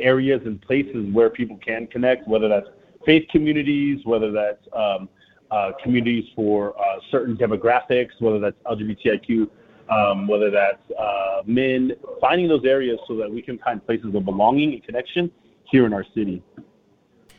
areas 0.00 0.40
and 0.44 0.60
places 0.60 1.06
where 1.12 1.30
people 1.30 1.58
can 1.58 1.86
connect, 1.86 2.26
whether 2.26 2.48
that's 2.48 2.68
faith 3.04 3.26
communities, 3.30 4.00
whether 4.04 4.30
that's 4.30 4.66
um, 4.72 5.08
uh, 5.50 5.72
communities 5.82 6.24
for 6.34 6.78
uh, 6.78 6.98
certain 7.10 7.36
demographics, 7.36 8.10
whether 8.20 8.38
that's 8.38 8.56
LGBTIQ, 8.64 9.48
um, 9.90 10.28
whether 10.28 10.50
that's 10.50 10.82
uh, 10.98 11.42
men, 11.46 11.92
finding 12.20 12.48
those 12.48 12.64
areas 12.64 12.98
so 13.08 13.16
that 13.16 13.30
we 13.30 13.42
can 13.42 13.58
find 13.58 13.84
places 13.84 14.14
of 14.14 14.24
belonging 14.24 14.74
and 14.74 14.84
connection 14.84 15.30
here 15.64 15.86
in 15.86 15.92
our 15.92 16.04
city. 16.14 16.42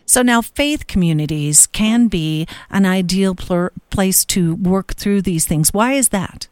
So 0.05 0.21
now 0.21 0.41
faith 0.41 0.87
communities 0.87 1.67
can 1.67 2.07
be 2.07 2.45
an 2.69 2.85
ideal 2.85 3.33
pl- 3.33 3.69
place 3.89 4.25
to 4.25 4.55
work 4.55 4.95
through 4.95 5.21
these 5.21 5.45
things. 5.45 5.73
Why 5.73 5.93
is 5.93 6.09
that? 6.09 6.49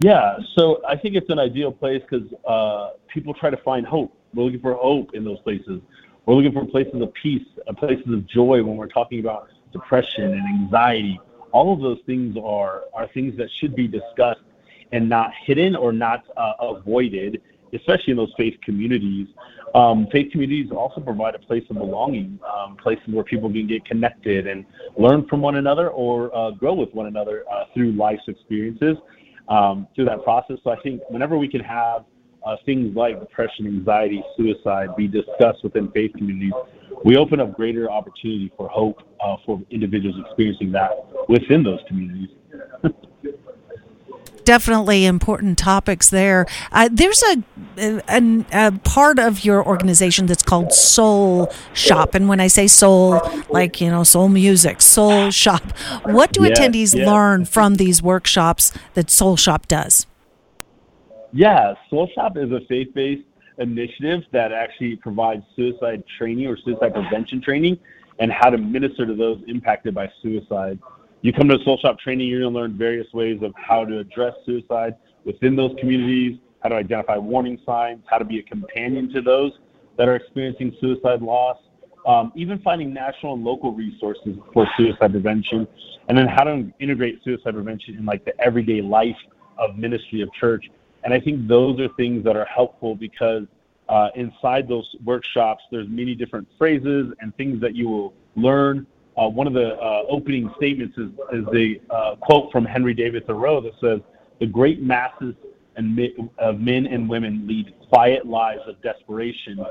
Yeah, 0.00 0.38
so 0.54 0.80
I 0.86 0.96
think 0.96 1.16
it's 1.16 1.28
an 1.28 1.40
ideal 1.40 1.72
place 1.72 2.02
because 2.08 2.32
uh, 2.46 2.90
people 3.12 3.34
try 3.34 3.50
to 3.50 3.56
find 3.58 3.84
hope. 3.84 4.14
We're 4.38 4.44
looking 4.44 4.60
for 4.60 4.74
hope 4.74 5.14
in 5.14 5.24
those 5.24 5.40
places. 5.40 5.80
We're 6.24 6.34
looking 6.34 6.52
for 6.52 6.64
places 6.64 7.02
of 7.02 7.12
peace, 7.14 7.42
uh, 7.66 7.72
places 7.72 8.06
of 8.06 8.24
joy 8.28 8.62
when 8.62 8.76
we're 8.76 8.86
talking 8.86 9.18
about 9.18 9.48
depression 9.72 10.32
and 10.32 10.62
anxiety. 10.62 11.18
All 11.50 11.74
of 11.74 11.80
those 11.80 11.98
things 12.06 12.36
are 12.40 12.84
are 12.94 13.08
things 13.08 13.36
that 13.38 13.48
should 13.58 13.74
be 13.74 13.88
discussed 13.88 14.42
and 14.92 15.08
not 15.08 15.32
hidden 15.44 15.74
or 15.74 15.92
not 15.92 16.22
uh, 16.36 16.52
avoided, 16.60 17.42
especially 17.72 18.12
in 18.12 18.16
those 18.16 18.32
faith 18.36 18.54
communities. 18.62 19.26
Um, 19.74 20.06
faith 20.12 20.30
communities 20.30 20.70
also 20.70 21.00
provide 21.00 21.34
a 21.34 21.40
place 21.40 21.64
of 21.68 21.78
belonging, 21.78 22.38
um, 22.48 22.76
places 22.76 23.08
where 23.08 23.24
people 23.24 23.50
can 23.50 23.66
get 23.66 23.84
connected 23.86 24.46
and 24.46 24.64
learn 24.96 25.26
from 25.26 25.40
one 25.40 25.56
another 25.56 25.88
or 25.90 26.34
uh, 26.36 26.52
grow 26.52 26.74
with 26.74 26.94
one 26.94 27.06
another 27.06 27.44
uh, 27.50 27.64
through 27.74 27.90
life's 27.92 28.28
experiences 28.28 28.98
um, 29.48 29.88
through 29.96 30.04
that 30.04 30.22
process. 30.22 30.58
So 30.62 30.70
I 30.70 30.80
think 30.80 31.02
whenever 31.08 31.36
we 31.36 31.48
can 31.48 31.60
have 31.62 32.04
uh, 32.44 32.56
things 32.64 32.94
like 32.96 33.20
depression, 33.20 33.66
anxiety, 33.66 34.22
suicide 34.36 34.88
be 34.96 35.08
discussed 35.08 35.62
within 35.62 35.90
faith 35.92 36.12
communities, 36.16 36.52
we 37.04 37.16
open 37.16 37.40
up 37.40 37.54
greater 37.54 37.90
opportunity 37.90 38.52
for 38.56 38.68
hope 38.68 39.02
uh, 39.20 39.36
for 39.44 39.60
individuals 39.70 40.16
experiencing 40.26 40.72
that 40.72 40.90
within 41.28 41.62
those 41.62 41.80
communities. 41.86 42.30
definitely 44.48 45.04
important 45.04 45.58
topics 45.58 46.08
there. 46.08 46.46
Uh, 46.72 46.88
there's 46.90 47.22
a, 47.22 47.44
a, 48.08 48.44
a, 48.50 48.72
part 48.78 49.18
of 49.18 49.44
your 49.44 49.62
organization 49.62 50.24
that's 50.24 50.42
called 50.42 50.72
Soul 50.72 51.52
Shop. 51.74 52.14
And 52.14 52.30
when 52.30 52.40
I 52.40 52.46
say 52.46 52.66
soul, 52.66 53.20
like, 53.50 53.78
you 53.78 53.90
know, 53.90 54.04
soul 54.04 54.30
music, 54.30 54.80
Soul 54.80 55.30
Shop, 55.30 55.62
what 56.04 56.32
do 56.32 56.40
attendees 56.40 56.94
learn 56.94 57.44
from 57.44 57.74
these 57.74 58.02
workshops 58.02 58.72
that 58.94 59.10
Soul 59.10 59.36
Shop 59.36 59.68
does? 59.68 60.06
Yeah, 61.32 61.74
Soul 61.90 62.08
Shop 62.14 62.36
is 62.36 62.50
a 62.52 62.60
faith 62.68 62.94
based 62.94 63.24
initiative 63.58 64.22
that 64.32 64.52
actually 64.52 64.96
provides 64.96 65.42
suicide 65.56 66.02
training 66.16 66.46
or 66.46 66.56
suicide 66.56 66.94
prevention 66.94 67.42
training 67.42 67.78
and 68.18 68.32
how 68.32 68.50
to 68.50 68.58
minister 68.58 69.06
to 69.06 69.14
those 69.14 69.42
impacted 69.46 69.94
by 69.94 70.10
suicide. 70.22 70.78
You 71.20 71.32
come 71.32 71.48
to 71.48 71.58
Soul 71.64 71.78
Shop 71.78 71.98
training, 71.98 72.28
you're 72.28 72.40
going 72.40 72.54
to 72.54 72.58
learn 72.60 72.78
various 72.78 73.12
ways 73.12 73.42
of 73.42 73.52
how 73.56 73.84
to 73.84 73.98
address 73.98 74.34
suicide 74.46 74.94
within 75.24 75.54
those 75.54 75.74
communities, 75.78 76.38
how 76.62 76.70
to 76.70 76.76
identify 76.76 77.16
warning 77.16 77.60
signs, 77.66 78.02
how 78.08 78.18
to 78.18 78.24
be 78.24 78.38
a 78.38 78.42
companion 78.42 79.12
to 79.12 79.20
those 79.20 79.52
that 79.98 80.08
are 80.08 80.16
experiencing 80.16 80.74
suicide 80.80 81.20
loss, 81.20 81.58
um, 82.06 82.32
even 82.36 82.58
finding 82.60 82.94
national 82.94 83.34
and 83.34 83.44
local 83.44 83.72
resources 83.72 84.36
for 84.54 84.66
suicide 84.76 85.10
prevention, 85.10 85.66
and 86.08 86.16
then 86.16 86.26
how 86.26 86.44
to 86.44 86.72
integrate 86.80 87.22
suicide 87.22 87.52
prevention 87.54 87.96
in 87.96 88.06
like 88.06 88.24
the 88.24 88.40
everyday 88.40 88.80
life 88.80 89.16
of 89.58 89.76
ministry 89.76 90.22
of 90.22 90.32
church. 90.32 90.70
And 91.04 91.14
I 91.14 91.20
think 91.20 91.46
those 91.46 91.78
are 91.80 91.88
things 91.96 92.24
that 92.24 92.36
are 92.36 92.44
helpful 92.44 92.94
because 92.94 93.44
uh, 93.88 94.08
inside 94.14 94.68
those 94.68 94.94
workshops, 95.04 95.64
there's 95.70 95.88
many 95.88 96.14
different 96.14 96.46
phrases 96.58 97.12
and 97.20 97.34
things 97.36 97.60
that 97.60 97.74
you 97.74 97.88
will 97.88 98.14
learn. 98.36 98.86
Uh, 99.16 99.28
one 99.28 99.46
of 99.46 99.54
the 99.54 99.74
uh, 99.76 100.02
opening 100.08 100.52
statements 100.56 100.96
is, 100.98 101.08
is 101.32 101.44
the 101.52 101.80
uh, 101.90 102.14
quote 102.16 102.52
from 102.52 102.64
Henry 102.64 102.94
David 102.94 103.26
Thoreau 103.26 103.60
that 103.60 103.72
says, 103.80 104.00
"The 104.38 104.46
great 104.46 104.82
masses 104.82 105.34
and 105.76 105.98
of 106.38 106.60
men 106.60 106.86
and 106.86 107.08
women 107.08 107.46
lead 107.46 107.74
quiet 107.88 108.26
lives 108.26 108.62
of 108.66 108.80
desperation." 108.82 109.64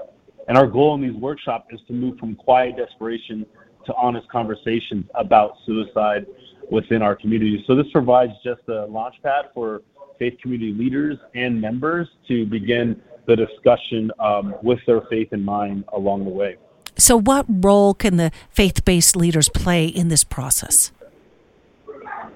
And 0.47 0.57
our 0.57 0.67
goal 0.67 0.95
in 0.95 1.01
these 1.01 1.13
workshops 1.13 1.67
is 1.71 1.79
to 1.87 1.93
move 1.93 2.17
from 2.17 2.35
quiet 2.35 2.77
desperation 2.77 3.45
to 3.85 3.93
honest 3.95 4.27
conversations 4.29 5.05
about 5.15 5.57
suicide 5.65 6.25
within 6.69 7.01
our 7.01 7.15
community. 7.15 7.63
So 7.67 7.75
this 7.75 7.89
provides 7.91 8.33
just 8.43 8.61
a 8.67 8.87
launchpad 8.89 9.53
for 9.53 9.81
faith 10.17 10.38
community 10.41 10.73
leaders 10.73 11.17
and 11.36 11.60
members 11.60 12.08
to 12.27 12.45
begin 12.45 13.01
the 13.27 13.36
discussion 13.36 14.12
um, 14.19 14.56
with 14.63 14.80
their 14.88 15.01
faith 15.10 15.34
in 15.34 15.43
mind 15.43 15.84
along 15.93 16.23
the 16.23 16.30
way. 16.30 16.58
So, 16.97 17.19
what 17.19 17.45
role 17.47 17.93
can 17.93 18.17
the 18.17 18.32
faith 18.49 18.84
based 18.84 19.15
leaders 19.15 19.49
play 19.49 19.86
in 19.86 20.08
this 20.08 20.23
process? 20.23 20.91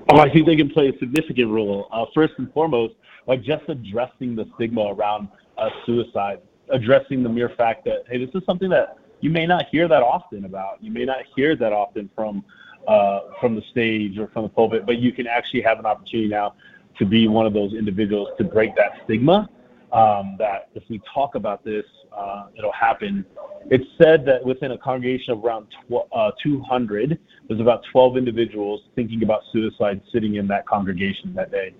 Oh, 0.09 0.17
I 0.17 0.29
think 0.29 0.45
they 0.45 0.55
can 0.55 0.69
play 0.69 0.89
a 0.89 0.97
significant 0.99 1.49
role. 1.49 1.87
Uh, 1.91 2.05
first 2.13 2.33
and 2.37 2.51
foremost, 2.53 2.95
by 3.25 3.37
just 3.37 3.63
addressing 3.69 4.35
the 4.35 4.45
stigma 4.55 4.93
around 4.93 5.29
uh, 5.57 5.69
suicide, 5.85 6.39
addressing 6.69 7.23
the 7.23 7.29
mere 7.29 7.49
fact 7.49 7.85
that, 7.85 8.03
hey, 8.09 8.23
this 8.23 8.33
is 8.35 8.45
something 8.45 8.69
that 8.69 8.97
you 9.21 9.29
may 9.29 9.45
not 9.45 9.65
hear 9.71 9.87
that 9.87 10.03
often 10.03 10.45
about. 10.45 10.83
You 10.83 10.91
may 10.91 11.05
not 11.05 11.19
hear 11.35 11.55
that 11.55 11.71
often 11.71 12.09
from 12.15 12.43
uh, 12.87 13.19
from 13.39 13.55
the 13.55 13.61
stage 13.71 14.17
or 14.17 14.27
from 14.27 14.43
the 14.43 14.49
pulpit, 14.49 14.85
but 14.85 14.97
you 14.97 15.11
can 15.11 15.27
actually 15.27 15.61
have 15.61 15.79
an 15.79 15.85
opportunity 15.85 16.27
now 16.27 16.55
to 16.97 17.05
be 17.05 17.27
one 17.27 17.45
of 17.45 17.53
those 17.53 17.73
individuals 17.73 18.29
to 18.37 18.43
break 18.43 18.75
that 18.75 19.01
stigma. 19.03 19.49
Um, 19.91 20.37
that 20.39 20.69
if 20.73 20.83
we 20.89 21.01
talk 21.13 21.35
about 21.35 21.65
this, 21.65 21.83
uh, 22.15 22.47
it'll 22.57 22.71
happen. 22.71 23.25
It's 23.69 23.85
said 24.01 24.25
that 24.25 24.43
within 24.43 24.71
a 24.71 24.77
congregation 24.77 25.33
of 25.33 25.43
around 25.43 25.67
tw- 25.89 26.07
uh, 26.13 26.31
200, 26.41 27.19
there's 27.47 27.59
about 27.59 27.83
12 27.91 28.15
individuals 28.17 28.83
thinking 28.95 29.23
about 29.23 29.41
suicide 29.51 30.01
sitting 30.11 30.35
in 30.35 30.47
that 30.47 30.65
congregation 30.65 31.33
that 31.33 31.51
day. 31.51 31.73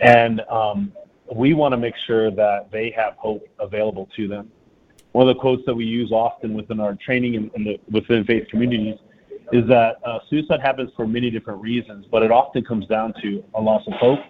And 0.00 0.40
um, 0.50 0.92
we 1.34 1.54
want 1.54 1.72
to 1.72 1.76
make 1.78 1.96
sure 1.96 2.30
that 2.30 2.70
they 2.70 2.90
have 2.90 3.14
hope 3.16 3.46
available 3.58 4.08
to 4.16 4.28
them. 4.28 4.50
One 5.12 5.28
of 5.28 5.34
the 5.34 5.40
quotes 5.40 5.64
that 5.66 5.74
we 5.74 5.84
use 5.84 6.10
often 6.10 6.54
within 6.54 6.80
our 6.80 6.94
training 6.94 7.36
and, 7.36 7.66
the, 7.66 7.78
within 7.90 8.24
faith 8.24 8.48
communities 8.48 8.96
is 9.52 9.66
that 9.68 9.96
uh, 10.04 10.18
suicide 10.30 10.60
happens 10.60 10.90
for 10.96 11.06
many 11.06 11.30
different 11.30 11.60
reasons, 11.60 12.06
but 12.10 12.22
it 12.22 12.30
often 12.30 12.64
comes 12.64 12.86
down 12.86 13.12
to 13.22 13.44
a 13.54 13.60
loss 13.60 13.86
of 13.86 13.92
hope 13.94 14.20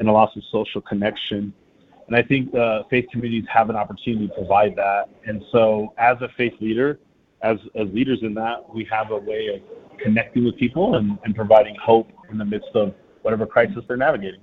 and 0.00 0.08
a 0.08 0.12
loss 0.12 0.34
of 0.34 0.42
social 0.50 0.80
connection. 0.80 1.52
And 2.08 2.16
I 2.16 2.22
think 2.22 2.52
uh, 2.54 2.82
faith 2.90 3.06
communities 3.12 3.48
have 3.52 3.70
an 3.70 3.76
opportunity 3.76 4.26
to 4.26 4.34
provide 4.34 4.74
that. 4.74 5.08
And 5.26 5.44
so, 5.52 5.94
as 5.96 6.16
a 6.20 6.28
faith 6.36 6.54
leader, 6.60 6.98
as, 7.42 7.58
as 7.76 7.86
leaders 7.92 8.18
in 8.22 8.34
that, 8.34 8.68
we 8.74 8.84
have 8.90 9.12
a 9.12 9.16
way 9.16 9.46
of 9.54 9.98
connecting 10.02 10.44
with 10.44 10.56
people 10.56 10.96
and, 10.96 11.18
and 11.24 11.36
providing 11.36 11.76
hope 11.76 12.10
in 12.30 12.38
the 12.38 12.44
midst 12.44 12.70
of 12.74 12.94
whatever 13.22 13.46
crisis 13.46 13.84
they're 13.86 13.96
navigating. 13.96 14.40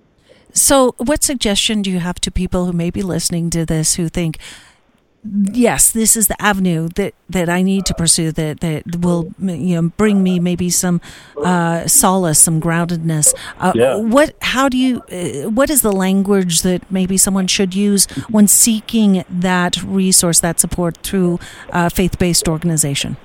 So, 0.53 0.95
what 0.97 1.23
suggestion 1.23 1.81
do 1.81 1.91
you 1.91 1.99
have 1.99 2.19
to 2.21 2.31
people 2.31 2.65
who 2.65 2.73
may 2.73 2.89
be 2.89 3.01
listening 3.01 3.49
to 3.49 3.65
this 3.65 3.95
who 3.95 4.07
think, 4.07 4.37
yes, 5.23 5.91
this 5.91 6.15
is 6.15 6.27
the 6.27 6.41
avenue 6.41 6.89
that, 6.95 7.13
that 7.29 7.49
I 7.49 7.61
need 7.61 7.85
to 7.87 7.93
pursue 7.93 8.31
that, 8.31 8.59
that 8.61 8.97
will 8.97 9.33
you 9.39 9.81
know 9.81 9.89
bring 9.97 10.23
me 10.23 10.39
maybe 10.39 10.69
some 10.69 11.01
uh, 11.43 11.87
solace, 11.87 12.39
some 12.39 12.61
groundedness. 12.61 13.33
Uh, 13.59 13.73
yeah. 13.75 13.97
What? 13.97 14.35
How 14.41 14.69
do 14.69 14.77
you? 14.77 15.01
Uh, 15.11 15.49
what 15.49 15.69
is 15.69 15.81
the 15.81 15.91
language 15.91 16.61
that 16.61 16.89
maybe 16.91 17.17
someone 17.17 17.47
should 17.47 17.75
use 17.75 18.05
when 18.29 18.47
seeking 18.47 19.23
that 19.29 19.81
resource, 19.83 20.39
that 20.41 20.59
support 20.59 20.97
through 20.97 21.39
a 21.69 21.89
faith-based 21.89 22.47
organization? 22.47 23.17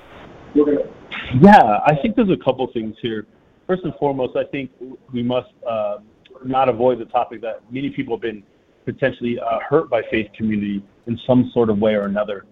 Yeah, 0.55 1.81
I 1.87 1.97
think 2.03 2.17
there's 2.17 2.31
a 2.31 2.45
couple 2.45 2.67
things 2.73 2.97
here. 3.01 3.27
First 3.67 3.85
and 3.85 3.95
foremost, 3.99 4.37
I 4.37 4.45
think 4.45 4.71
we 5.13 5.23
must 5.23 5.49
uh, 5.69 5.99
not 6.45 6.69
avoid 6.69 6.99
the 6.99 7.07
topic 7.07 7.41
that 7.43 7.61
many 7.71 7.91
people 7.91 8.17
have 8.17 8.23
been 8.23 8.43
potentially 8.85 9.39
uh, 9.39 9.59
hurt 9.69 9.91
by 9.91 10.03
faith 10.11 10.29
community 10.37 10.83
in 11.07 11.19
some 11.27 11.51
sort 11.53 11.71
of 11.71 11.79
way 11.79 11.95
or 11.95 12.05
another. 12.07 12.45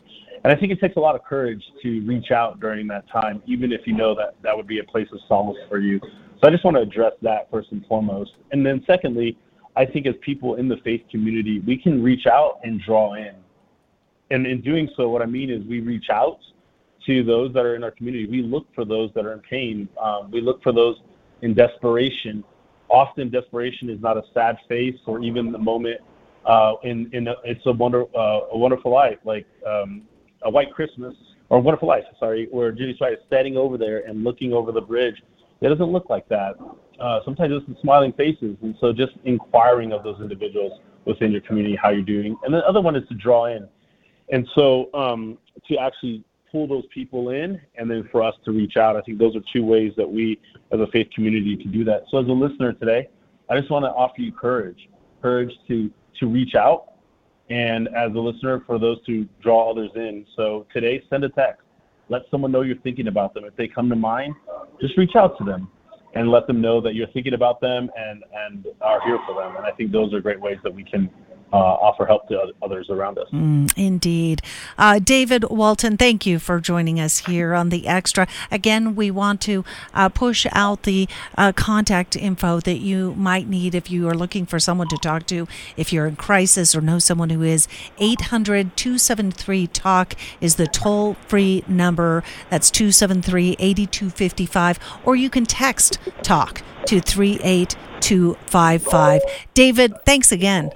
And 0.43 0.53
I 0.53 0.57
think 0.57 0.73
it 0.73 0.81
takes 0.81 0.97
a 0.97 1.01
lot 1.01 1.15
of 1.15 1.25
courage 1.25 1.63
to 1.83 2.01
reach 2.07 2.31
out 2.31 2.61
during 2.61 2.87
that 2.89 3.09
time, 3.11 3.43
even 3.47 3.73
if 3.73 3.87
you 3.87 3.93
know 3.93 4.15
that 4.15 4.37
that 4.43 4.57
would 4.57 4.67
be 4.67 4.79
a 4.79 4.85
place 4.85 5.09
of 5.13 5.19
solace 5.29 5.59
for 5.69 5.79
you. 5.79 6.01
So 6.03 6.49
I 6.49 6.51
just 6.51 6.65
want 6.65 6.77
to 6.77 6.83
address 6.83 7.13
that 7.23 7.51
first 7.51 7.73
and 7.73 7.85
foremost. 7.87 8.33
And 8.51 8.65
then 8.65 8.83
secondly, 8.87 9.37
I 9.77 9.85
think 9.85 10.07
as 10.07 10.15
people 10.23 10.55
in 10.55 10.69
the 10.69 10.79
faith 10.79 11.03
community, 11.11 11.61
we 11.61 11.77
can 11.77 12.03
reach 12.03 12.27
out 12.27 12.59
and 12.65 12.81
draw 12.81 13.15
in. 13.15 13.35
And 14.31 14.47
in 14.47 14.63
doing 14.63 14.89
so, 14.97 15.09
what 15.11 15.21
I 15.21 15.27
mean 15.27 15.51
is 15.51 15.63
we 15.67 15.81
reach 15.81 16.09
out 16.11 16.39
to 17.07 17.23
those 17.23 17.53
that 17.53 17.65
are 17.67 17.77
in 17.77 17.85
our 17.85 17.91
community. 17.91 18.27
We 18.27 18.43
look 18.43 18.67
for 18.75 18.85
those 18.85 19.11
that 19.15 19.27
are 19.27 19.33
in 19.33 19.41
pain. 19.41 19.89
Um, 20.01 20.31
we 20.31 20.41
look 20.41 20.63
for 20.63 20.73
those 20.73 20.97
in 21.43 21.55
desperation. 21.55 22.45
Often, 22.89 23.31
desperation 23.31 23.91
is 23.91 24.01
not 24.01 24.17
a 24.17 24.23
sad 24.33 24.57
face 24.69 24.99
or 25.07 25.23
even 25.23 25.53
the 25.53 25.59
moment 25.59 26.01
uh, 26.47 26.75
in 26.83 27.11
in 27.13 27.29
a, 27.29 27.35
it's 27.45 27.65
a 27.67 27.73
wonder 27.73 28.05
uh, 28.17 28.41
a 28.53 28.59
wonderful 28.59 28.91
life 28.93 29.19
like 29.25 29.47
um, 29.67 30.03
a 30.43 30.51
white 30.51 30.73
Christmas 30.73 31.15
or 31.51 31.61
Wonderful 31.61 31.89
Life, 31.89 32.05
sorry, 32.19 32.49
where 32.51 32.71
Jimmy 32.73 32.95
Stewart 32.95 33.15
is 33.15 33.19
standing 33.27 33.57
over 33.57 33.77
there 33.77 34.07
and 34.07 34.25
looking 34.25 34.53
over 34.53 34.73
the 34.73 34.81
bridge. 34.81 35.17
It 35.61 35.69
doesn't 35.69 35.93
look 35.93 36.09
like 36.09 36.29
that. 36.29 36.55
Uh, 37.01 37.21
sometimes 37.25 37.53
it's 37.53 37.67
the 37.67 37.77
smiling 37.83 38.13
faces, 38.13 38.57
and 38.63 38.75
so 38.81 38.93
just 38.93 39.13
inquiring 39.25 39.93
of 39.93 40.05
those 40.05 40.21
individuals 40.21 40.81
within 41.05 41.33
your 41.33 41.41
community 41.43 41.77
how 41.81 41.91
you're 41.91 42.03
doing. 42.03 42.37
And 42.45 42.55
the 42.55 42.59
other 42.67 42.81
one 42.81 42.95
is 42.95 43.07
to 43.09 43.15
draw 43.15 43.47
in, 43.47 43.69
and 44.31 44.47
so 44.55 44.91
um, 44.95 45.39
to 45.69 45.77
actually 45.77 46.25
pull 46.51 46.67
those 46.67 46.85
people 46.93 47.31
in, 47.31 47.61
and 47.77 47.91
then 47.91 48.09
for 48.11 48.23
us 48.23 48.35
to 48.45 48.53
reach 48.53 48.77
out. 48.77 48.97
I 48.97 49.01
think 49.03 49.19
those 49.19 49.37
are 49.37 49.43
two 49.53 49.65
ways 49.65 49.93
that 49.97 50.11
we, 50.11 50.41
as 50.73 50.81
a 50.81 50.87
faith 50.89 51.09
community, 51.15 51.57
can 51.57 51.71
do 51.71 51.85
that. 51.85 52.05
So 52.11 52.19
as 52.19 52.27
a 52.27 52.33
listener 52.33 52.73
today, 52.73 53.09
I 53.49 53.59
just 53.59 53.71
want 53.71 53.85
to 53.85 53.91
offer 53.91 54.21
you 54.21 54.33
courage, 54.33 54.89
courage 55.21 55.53
to 55.69 55.91
to 56.19 56.27
reach 56.27 56.55
out 56.55 56.91
and 57.51 57.89
as 57.89 58.13
a 58.15 58.19
listener 58.19 58.63
for 58.67 58.79
those 58.79 59.05
to 59.07 59.27
draw 59.43 59.71
others 59.71 59.91
in. 59.97 60.25
So 60.37 60.67
today, 60.73 61.03
send 61.11 61.25
a 61.25 61.29
text. 61.31 61.63
Let 62.09 62.23
someone 62.31 62.53
know 62.53 62.63
you're 62.63 62.77
thinking 62.77 63.09
about 63.09 63.35
them. 63.35 63.45
If 63.45 63.57
they 63.57 63.69
come 63.69 63.89
to 63.89 63.97
mind, 63.97 64.35
just 64.81 64.97
reach 64.97 65.17
out 65.17 65.37
to 65.39 65.45
them 65.45 65.69
and 66.15 66.31
let 66.31 66.47
them 66.47 66.61
know 66.61 66.81
that 66.81 66.95
you're 66.95 67.09
thinking 67.09 67.35
about 67.35 67.61
them 67.61 67.89
and, 67.97 68.25
and 68.35 68.67
are 68.81 69.01
here 69.05 69.19
for 69.27 69.35
them. 69.35 69.57
And 69.57 69.67
I 69.67 69.71
think 69.73 69.93
those 69.93 70.13
are 70.13 70.21
great 70.21 70.41
ways 70.41 70.59
that 70.65 70.75
we 70.75 70.83
can 70.83 71.09
uh, 71.53 71.57
offer 71.57 72.07
help 72.07 72.29
to 72.29 72.53
others 72.63 72.89
around 72.91 73.19
us. 73.19 73.29
Mm, 73.33 73.73
indeed. 73.77 74.43
Uh, 74.79 74.99
David 74.99 75.45
Walton, 75.45 75.97
thank 75.97 76.27
you 76.27 76.39
for 76.39 76.61
joining 76.61 77.01
us 77.01 77.27
here 77.27 77.55
on 77.55 77.71
The 77.71 77.89
Extra. 77.89 78.29
Again, 78.51 78.95
we 78.95 79.11
want 79.11 79.41
to 79.43 79.65
uh, 79.95 80.09
push 80.09 80.47
out 80.53 80.85
the 80.85 81.09
uh, 81.37 81.53
contact 81.53 82.17
info 82.17 82.61
that 82.61 82.79
you 82.79 83.15
might 83.15 83.49
need 83.49 83.75
if 83.75 83.91
you 83.91 84.09
are 84.09 84.15
looking 84.15 84.47
for 84.47 84.59
someone 84.59 84.89
to 84.89 84.97
talk 84.97 85.27
to, 85.27 85.47
if 85.77 85.93
you're 85.93 86.07
in 86.07 86.17
crisis 86.17 86.75
or 86.75 86.81
know 86.81 86.99
someone 86.99 87.29
who 87.31 87.43
is. 87.43 87.69
800 87.99 88.77
273 88.77 89.67
TALK 89.69 90.17
is 90.41 90.57
the 90.57 90.67
toll 90.67 91.15
free 91.27 91.65
number. 91.67 92.23
That's 92.49 92.71
273 92.71 93.57
8255. 93.59 94.79
Or 95.05 95.17
you 95.17 95.31
can 95.31 95.47
text 95.47 95.99
TALK 96.23 96.63
to 96.87 97.01
38255. 97.01 99.23
David, 99.55 99.95
thanks 100.05 100.31
again. 100.33 100.71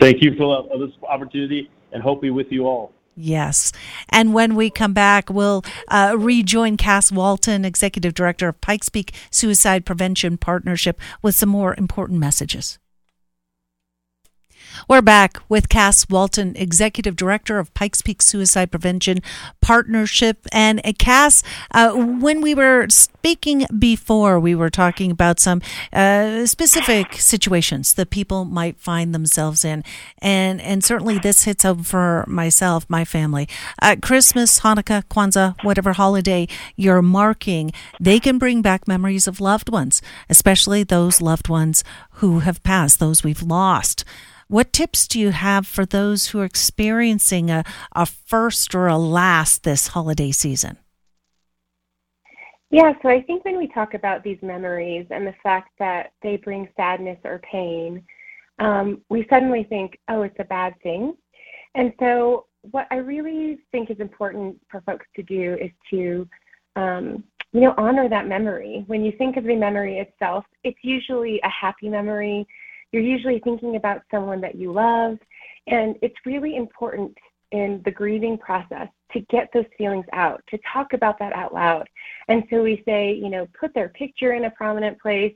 Thank 0.00 0.22
you 0.22 0.34
for 0.36 0.66
this 0.78 0.90
opportunity 1.08 1.70
and 1.92 2.02
hope 2.02 2.22
be 2.22 2.30
with 2.30 2.50
you 2.50 2.66
all. 2.66 2.92
Yes. 3.16 3.72
And 4.08 4.32
when 4.32 4.54
we 4.54 4.70
come 4.70 4.94
back, 4.94 5.28
we'll 5.28 5.62
uh, 5.88 6.14
rejoin 6.18 6.78
Cass 6.78 7.12
Walton, 7.12 7.64
Executive 7.64 8.14
Director 8.14 8.48
of 8.48 8.60
Pikes 8.62 8.88
Peak 8.88 9.12
Suicide 9.30 9.84
Prevention 9.84 10.38
Partnership, 10.38 10.98
with 11.20 11.34
some 11.34 11.50
more 11.50 11.74
important 11.76 12.18
messages. 12.18 12.78
We're 14.88 15.02
back 15.02 15.38
with 15.48 15.68
Cass 15.68 16.08
Walton, 16.08 16.54
Executive 16.56 17.14
Director 17.14 17.58
of 17.58 17.72
Pikes 17.74 18.02
Peak 18.02 18.22
Suicide 18.22 18.70
Prevention 18.70 19.20
Partnership. 19.60 20.46
And 20.52 20.80
uh, 20.84 20.92
Cass, 20.98 21.42
uh, 21.72 21.92
when 21.92 22.40
we 22.40 22.54
were 22.54 22.88
speaking 22.88 23.66
before, 23.78 24.40
we 24.40 24.54
were 24.54 24.70
talking 24.70 25.10
about 25.10 25.38
some 25.38 25.60
uh, 25.92 26.46
specific 26.46 27.14
situations 27.14 27.94
that 27.94 28.10
people 28.10 28.44
might 28.44 28.78
find 28.80 29.14
themselves 29.14 29.64
in. 29.64 29.84
And, 30.18 30.60
and 30.60 30.82
certainly 30.82 31.18
this 31.18 31.44
hits 31.44 31.64
home 31.64 31.82
for 31.82 32.24
myself, 32.26 32.86
my 32.88 33.04
family. 33.04 33.48
Uh, 33.82 33.96
Christmas, 34.00 34.60
Hanukkah, 34.60 35.04
Kwanzaa, 35.04 35.56
whatever 35.62 35.92
holiday 35.92 36.48
you're 36.76 37.02
marking, 37.02 37.72
they 38.00 38.18
can 38.18 38.38
bring 38.38 38.62
back 38.62 38.88
memories 38.88 39.28
of 39.28 39.40
loved 39.40 39.68
ones, 39.68 40.00
especially 40.28 40.82
those 40.82 41.20
loved 41.20 41.48
ones 41.48 41.84
who 42.14 42.40
have 42.40 42.62
passed, 42.62 42.98
those 42.98 43.22
we've 43.22 43.42
lost. 43.42 44.04
What 44.50 44.72
tips 44.72 45.06
do 45.06 45.20
you 45.20 45.30
have 45.30 45.64
for 45.64 45.86
those 45.86 46.26
who 46.26 46.40
are 46.40 46.44
experiencing 46.44 47.52
a, 47.52 47.62
a 47.94 48.04
first 48.04 48.74
or 48.74 48.88
a 48.88 48.98
last 48.98 49.62
this 49.62 49.86
holiday 49.86 50.32
season? 50.32 50.76
Yeah, 52.72 52.94
so 53.00 53.08
I 53.08 53.22
think 53.22 53.44
when 53.44 53.56
we 53.56 53.68
talk 53.68 53.94
about 53.94 54.24
these 54.24 54.38
memories 54.42 55.06
and 55.10 55.24
the 55.24 55.36
fact 55.40 55.70
that 55.78 56.14
they 56.20 56.36
bring 56.36 56.68
sadness 56.76 57.18
or 57.22 57.38
pain, 57.48 58.02
um, 58.58 59.02
we 59.08 59.24
suddenly 59.30 59.62
think, 59.62 60.00
oh, 60.08 60.22
it's 60.22 60.40
a 60.40 60.44
bad 60.44 60.74
thing. 60.82 61.14
And 61.76 61.92
so, 62.00 62.46
what 62.72 62.88
I 62.90 62.96
really 62.96 63.60
think 63.70 63.88
is 63.88 64.00
important 64.00 64.60
for 64.68 64.80
folks 64.80 65.06
to 65.14 65.22
do 65.22 65.58
is 65.60 65.70
to, 65.90 66.28
um, 66.74 67.22
you 67.52 67.60
know, 67.60 67.74
honor 67.78 68.08
that 68.08 68.26
memory. 68.26 68.82
When 68.88 69.04
you 69.04 69.12
think 69.16 69.36
of 69.36 69.44
the 69.44 69.54
memory 69.54 69.98
itself, 69.98 70.44
it's 70.64 70.80
usually 70.82 71.40
a 71.44 71.48
happy 71.48 71.88
memory 71.88 72.48
you're 72.92 73.02
usually 73.02 73.40
thinking 73.40 73.76
about 73.76 74.02
someone 74.10 74.40
that 74.40 74.54
you 74.54 74.72
love. 74.72 75.18
And 75.66 75.96
it's 76.02 76.16
really 76.26 76.56
important 76.56 77.16
in 77.52 77.80
the 77.84 77.90
grieving 77.90 78.38
process 78.38 78.88
to 79.12 79.20
get 79.22 79.50
those 79.52 79.66
feelings 79.76 80.06
out, 80.12 80.42
to 80.48 80.58
talk 80.72 80.92
about 80.92 81.18
that 81.18 81.32
out 81.32 81.52
loud. 81.52 81.88
And 82.28 82.44
so 82.50 82.62
we 82.62 82.82
say, 82.86 83.12
you 83.12 83.28
know, 83.28 83.46
put 83.58 83.74
their 83.74 83.88
picture 83.88 84.32
in 84.32 84.44
a 84.44 84.50
prominent 84.50 85.00
place, 85.00 85.34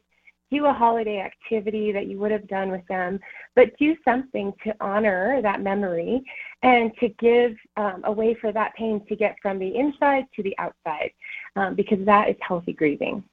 do 0.50 0.66
a 0.66 0.72
holiday 0.72 1.20
activity 1.20 1.90
that 1.90 2.06
you 2.06 2.18
would 2.18 2.30
have 2.30 2.46
done 2.46 2.70
with 2.70 2.86
them, 2.86 3.18
but 3.56 3.76
do 3.78 3.96
something 4.04 4.52
to 4.62 4.74
honor 4.80 5.42
that 5.42 5.62
memory 5.62 6.22
and 6.62 6.92
to 7.00 7.08
give 7.18 7.56
um, 7.76 8.02
a 8.04 8.12
way 8.12 8.34
for 8.34 8.52
that 8.52 8.74
pain 8.74 9.04
to 9.08 9.16
get 9.16 9.36
from 9.42 9.58
the 9.58 9.76
inside 9.76 10.24
to 10.36 10.42
the 10.42 10.56
outside, 10.58 11.10
um, 11.56 11.74
because 11.74 11.98
that 12.04 12.28
is 12.28 12.36
healthy 12.40 12.72
grieving. 12.72 13.24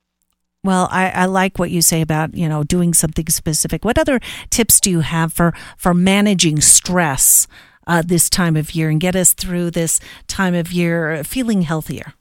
Well, 0.64 0.88
I, 0.92 1.10
I, 1.10 1.26
like 1.26 1.58
what 1.58 1.72
you 1.72 1.82
say 1.82 2.02
about 2.02 2.36
you 2.36 2.48
know 2.48 2.64
doing 2.64 2.94
something 2.94 3.28
specific. 3.30 3.84
What 3.84 3.98
other 3.98 4.20
tips 4.52 4.80
do 4.80 4.92
you 4.92 5.00
have 5.00 5.34
for 5.34 5.54
for 5.76 5.94
managing 5.94 6.62
stress 6.62 7.48
uh, 7.88 8.04
this 8.06 8.30
time 8.30 8.56
of 8.56 8.76
year 8.76 8.90
and 8.90 9.00
get 9.00 9.16
us 9.16 9.34
through 9.34 9.72
this 9.72 10.00
time 10.28 10.54
of 10.54 10.72
year 10.72 11.24
feeling 11.24 11.64
healthier? 11.64 12.14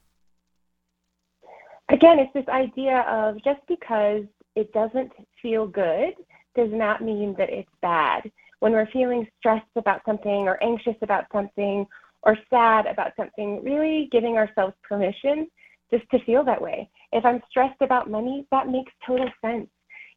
Again, 1.91 2.19
it's 2.19 2.33
this 2.33 2.49
idea 2.49 3.01
of 3.09 3.43
just 3.45 3.61
because 3.69 4.23
it 4.57 4.73
doesn't 4.73 5.13
feel 5.43 5.67
good 5.67 6.15
does 6.55 6.71
not 6.73 7.03
mean 7.03 7.35
that 7.37 7.51
it's 7.51 7.71
bad. 7.83 8.31
When 8.61 8.73
we're 8.73 8.89
feeling 8.93 9.27
stressed 9.39 9.67
about 9.77 10.01
something 10.07 10.49
or 10.49 10.63
anxious 10.63 10.97
about 11.03 11.25
something 11.33 11.87
or 12.23 12.39
sad 12.49 12.87
about 12.87 13.13
something, 13.17 13.63
really 13.63 14.09
giving 14.13 14.37
ourselves 14.37 14.75
permission 14.83 15.49
just 15.91 16.09
to 16.11 16.25
feel 16.25 16.45
that 16.45 16.61
way. 16.61 16.89
If 17.13 17.25
I'm 17.25 17.43
stressed 17.49 17.81
about 17.81 18.11
money, 18.11 18.47
that 18.51 18.69
makes 18.69 18.93
total 19.07 19.29
sense. 19.45 19.69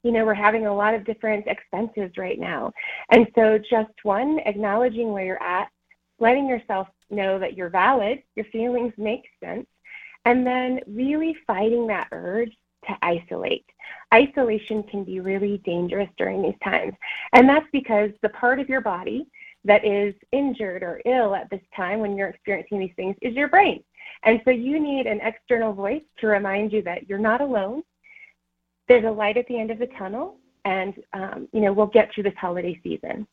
You 0.03 0.12
know, 0.12 0.25
we're 0.25 0.34
having 0.34 0.65
a 0.65 0.75
lot 0.75 0.93
of 0.93 1.06
different 1.06 1.47
expenses 1.47 2.12
right 2.17 2.39
now. 2.39 2.71
And 3.12 3.27
so, 3.36 3.58
just 3.58 3.93
one, 4.03 4.39
acknowledging 4.45 5.12
where 5.12 5.23
you're 5.23 5.43
at, 5.43 5.69
letting 6.19 6.47
yourself 6.47 6.88
know 7.10 7.39
that 7.39 7.56
you're 7.56 7.69
valid, 7.69 8.21
your 8.36 8.45
feelings 8.45 8.93
make 8.97 9.23
sense, 9.41 9.65
and 10.25 10.45
then 10.45 10.82
really 10.88 11.36
fighting 11.47 11.88
that 11.88 12.08
urge 12.12 12.51
to 12.88 12.97
isolate. 13.01 13.65
Isolation 14.13 14.84
can 14.84 15.03
be 15.03 15.19
really 15.19 15.60
dangerous 15.60 16.10
during 16.17 16.41
these 16.41 16.60
times. 16.63 16.93
And 17.34 17.47
that's 17.47 17.67
because 17.71 18.12
the 18.21 18.29
part 18.29 18.60
of 18.60 18.69
your 18.69 18.82
body 18.82 19.25
that 19.65 19.86
is 19.86 20.13
injured 20.32 20.84
or 20.84 21.01
ill 21.06 21.36
at 21.36 21.49
this 21.49 21.62
time 21.75 21.99
when 21.99 22.17
you're 22.17 22.27
experiencing 22.27 22.79
these 22.79 22.93
things 22.95 23.15
is 23.21 23.34
your 23.34 23.47
brain. 23.47 23.84
And 24.23 24.41
so 24.45 24.52
you 24.52 24.80
need 24.80 25.06
an 25.06 25.19
external 25.21 25.73
voice 25.73 26.04
to 26.19 26.28
remind 26.28 26.71
you 26.71 26.82
that 26.84 27.10
you're 27.10 27.19
not 27.19 27.41
alone. 27.41 27.84
There's 28.88 29.06
a 29.06 29.12
light 29.12 29.38
at 29.38 29.47
the 29.47 29.60
end 29.60 29.71
of 29.71 29.80
the 29.80 29.88
tunnel, 29.97 30.38
and 30.65 30.93
um, 31.13 31.47
you 31.52 31.62
know 31.62 31.73
we'll 31.73 31.88
get 31.88 32.13
through 32.13 32.23
this 32.23 32.34
holiday 32.38 32.80
season. 32.84 33.28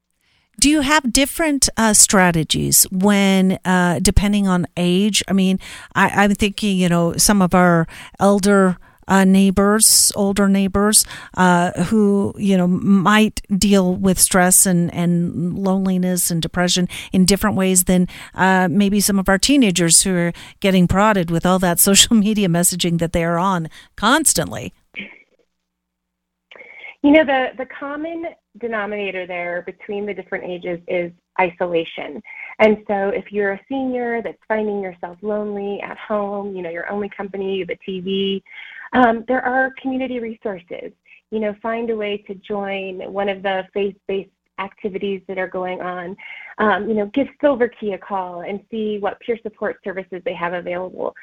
Do 0.59 0.69
you 0.69 0.83
have 0.83 1.13
different 1.13 1.69
uh, 1.77 1.95
strategies 1.95 2.85
when, 2.91 3.59
uh, 3.65 3.99
depending 4.01 4.47
on 4.47 4.67
age? 4.77 5.23
I 5.27 5.33
mean, 5.33 5.59
I, 5.95 6.09
I'm 6.09 6.35
thinking, 6.35 6.77
you 6.77 6.89
know, 6.89 7.15
some 7.17 7.41
of 7.41 7.55
our 7.55 7.87
elder 8.19 8.77
uh, 9.11 9.25
neighbors, 9.25 10.11
older 10.17 10.49
neighbors, 10.49 11.05
uh, 11.37 11.73
who 11.85 12.33
you 12.39 12.57
know 12.57 12.67
might 12.67 13.43
deal 13.59 13.95
with 13.95 14.19
stress 14.19 14.65
and 14.65 14.93
and 14.95 15.59
loneliness 15.59 16.31
and 16.31 16.41
depression 16.41 16.89
in 17.13 17.27
different 17.27 17.57
ways 17.57 17.85
than 17.85 18.09
uh, 18.35 18.69
maybe 18.71 19.01
some 19.01 19.19
of 19.19 19.29
our 19.29 19.39
teenagers 19.39 20.03
who 20.03 20.17
are 20.17 20.33
getting 20.61 20.89
prodded 20.89 21.31
with 21.31 21.45
all 21.45 21.59
that 21.59 21.79
social 21.91 22.17
media 22.17 22.49
messaging 22.49 22.99
that 23.01 23.13
they 23.13 23.25
are 23.25 23.39
on 23.39 23.69
constantly. 23.97 24.73
You 27.03 27.13
know, 27.13 27.25
the, 27.25 27.49
the 27.57 27.67
common 27.67 28.27
denominator 28.59 29.27
there 29.27 29.63
between 29.63 30.05
the 30.05 30.13
different 30.13 30.45
ages 30.45 30.81
is 30.87 31.11
isolation. 31.41 32.23
And 32.59 32.79
so 32.87 33.09
if 33.09 33.33
you're 33.33 33.53
a 33.53 33.61
senior 33.69 34.21
that's 34.23 34.39
finding 34.47 34.83
yourself 34.83 35.17
lonely 35.23 35.81
at 35.81 35.97
home, 35.97 36.55
you 36.55 36.63
know, 36.63 36.69
your 36.69 36.91
only 36.91 37.09
company, 37.09 37.65
the 37.65 37.79
TV, 37.89 38.43
um, 38.93 39.25
there 39.29 39.45
are 39.45 39.73
community 39.81 40.19
resources. 40.21 40.93
You 41.31 41.41
know, 41.41 41.55
find 41.63 41.91
a 41.91 41.97
way 41.97 42.19
to 42.27 42.35
join 42.35 43.01
one 43.13 43.29
of 43.29 43.43
the 43.43 43.65
faith-based 43.73 44.31
activities 44.59 45.23
that 45.29 45.39
are 45.39 45.49
going 45.49 45.81
on. 45.81 46.17
Um, 46.59 46.89
you 46.89 46.95
know, 46.95 47.07
give 47.07 47.29
Silver 47.41 47.69
Key 47.69 47.93
a 47.93 47.99
call 47.99 48.43
and 48.43 48.61
see 48.71 48.99
what 48.99 49.19
peer 49.21 49.39
support 49.43 49.79
services 49.83 50.23
they 50.25 50.35
have 50.35 50.53
available. 50.53 51.15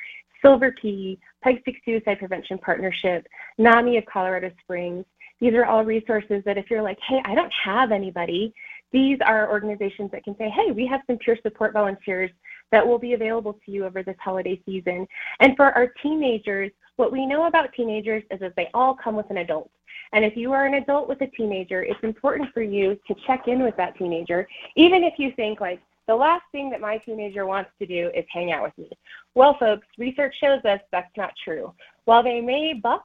Silver 0.41 0.71
Key, 0.71 1.19
Pikes 1.43 1.61
Peak 1.65 1.81
Suicide 1.83 2.19
Prevention 2.19 2.57
Partnership, 2.57 3.27
NAMI 3.57 3.97
of 3.97 4.05
Colorado 4.05 4.51
Springs. 4.61 5.05
These 5.39 5.53
are 5.53 5.65
all 5.65 5.83
resources 5.83 6.41
that 6.45 6.57
if 6.57 6.69
you're 6.69 6.81
like, 6.81 6.97
hey, 7.07 7.21
I 7.25 7.35
don't 7.35 7.51
have 7.63 7.91
anybody, 7.91 8.53
these 8.91 9.19
are 9.25 9.51
organizations 9.51 10.11
that 10.11 10.23
can 10.23 10.35
say, 10.37 10.49
hey, 10.49 10.71
we 10.71 10.87
have 10.87 11.01
some 11.07 11.17
peer 11.17 11.37
support 11.43 11.73
volunteers 11.73 12.31
that 12.71 12.85
will 12.85 12.99
be 12.99 13.13
available 13.13 13.59
to 13.65 13.71
you 13.71 13.85
over 13.85 14.01
this 14.01 14.15
holiday 14.19 14.61
season. 14.65 15.07
And 15.39 15.55
for 15.55 15.65
our 15.73 15.87
teenagers, 16.01 16.71
what 16.97 17.11
we 17.11 17.25
know 17.25 17.47
about 17.47 17.73
teenagers 17.73 18.23
is 18.29 18.39
that 18.41 18.53
they 18.55 18.69
all 18.73 18.95
come 18.95 19.15
with 19.15 19.29
an 19.29 19.37
adult. 19.37 19.71
And 20.13 20.23
if 20.23 20.37
you 20.37 20.51
are 20.53 20.65
an 20.65 20.75
adult 20.75 21.07
with 21.07 21.21
a 21.21 21.27
teenager, 21.27 21.83
it's 21.83 22.03
important 22.03 22.53
for 22.53 22.61
you 22.61 22.97
to 23.07 23.15
check 23.25 23.47
in 23.47 23.63
with 23.63 23.75
that 23.77 23.97
teenager, 23.97 24.47
even 24.75 25.03
if 25.03 25.13
you 25.17 25.31
think 25.35 25.61
like, 25.61 25.81
the 26.07 26.15
last 26.15 26.43
thing 26.53 26.69
that 26.69 26.79
my 26.79 26.97
teenager 26.99 27.45
wants 27.45 27.69
to 27.79 27.85
do 27.85 28.09
is 28.15 28.23
hang 28.31 28.53
out 28.53 28.63
with 28.63 28.77
me. 28.77 28.89
Well, 29.35 29.57
folks, 29.59 29.85
research 29.97 30.33
shows 30.39 30.63
us 30.63 30.79
that's 30.89 31.11
not 31.17 31.33
true. 31.43 31.73
While 32.05 32.23
they 32.23 32.39
may 32.39 32.73
buck 32.73 33.03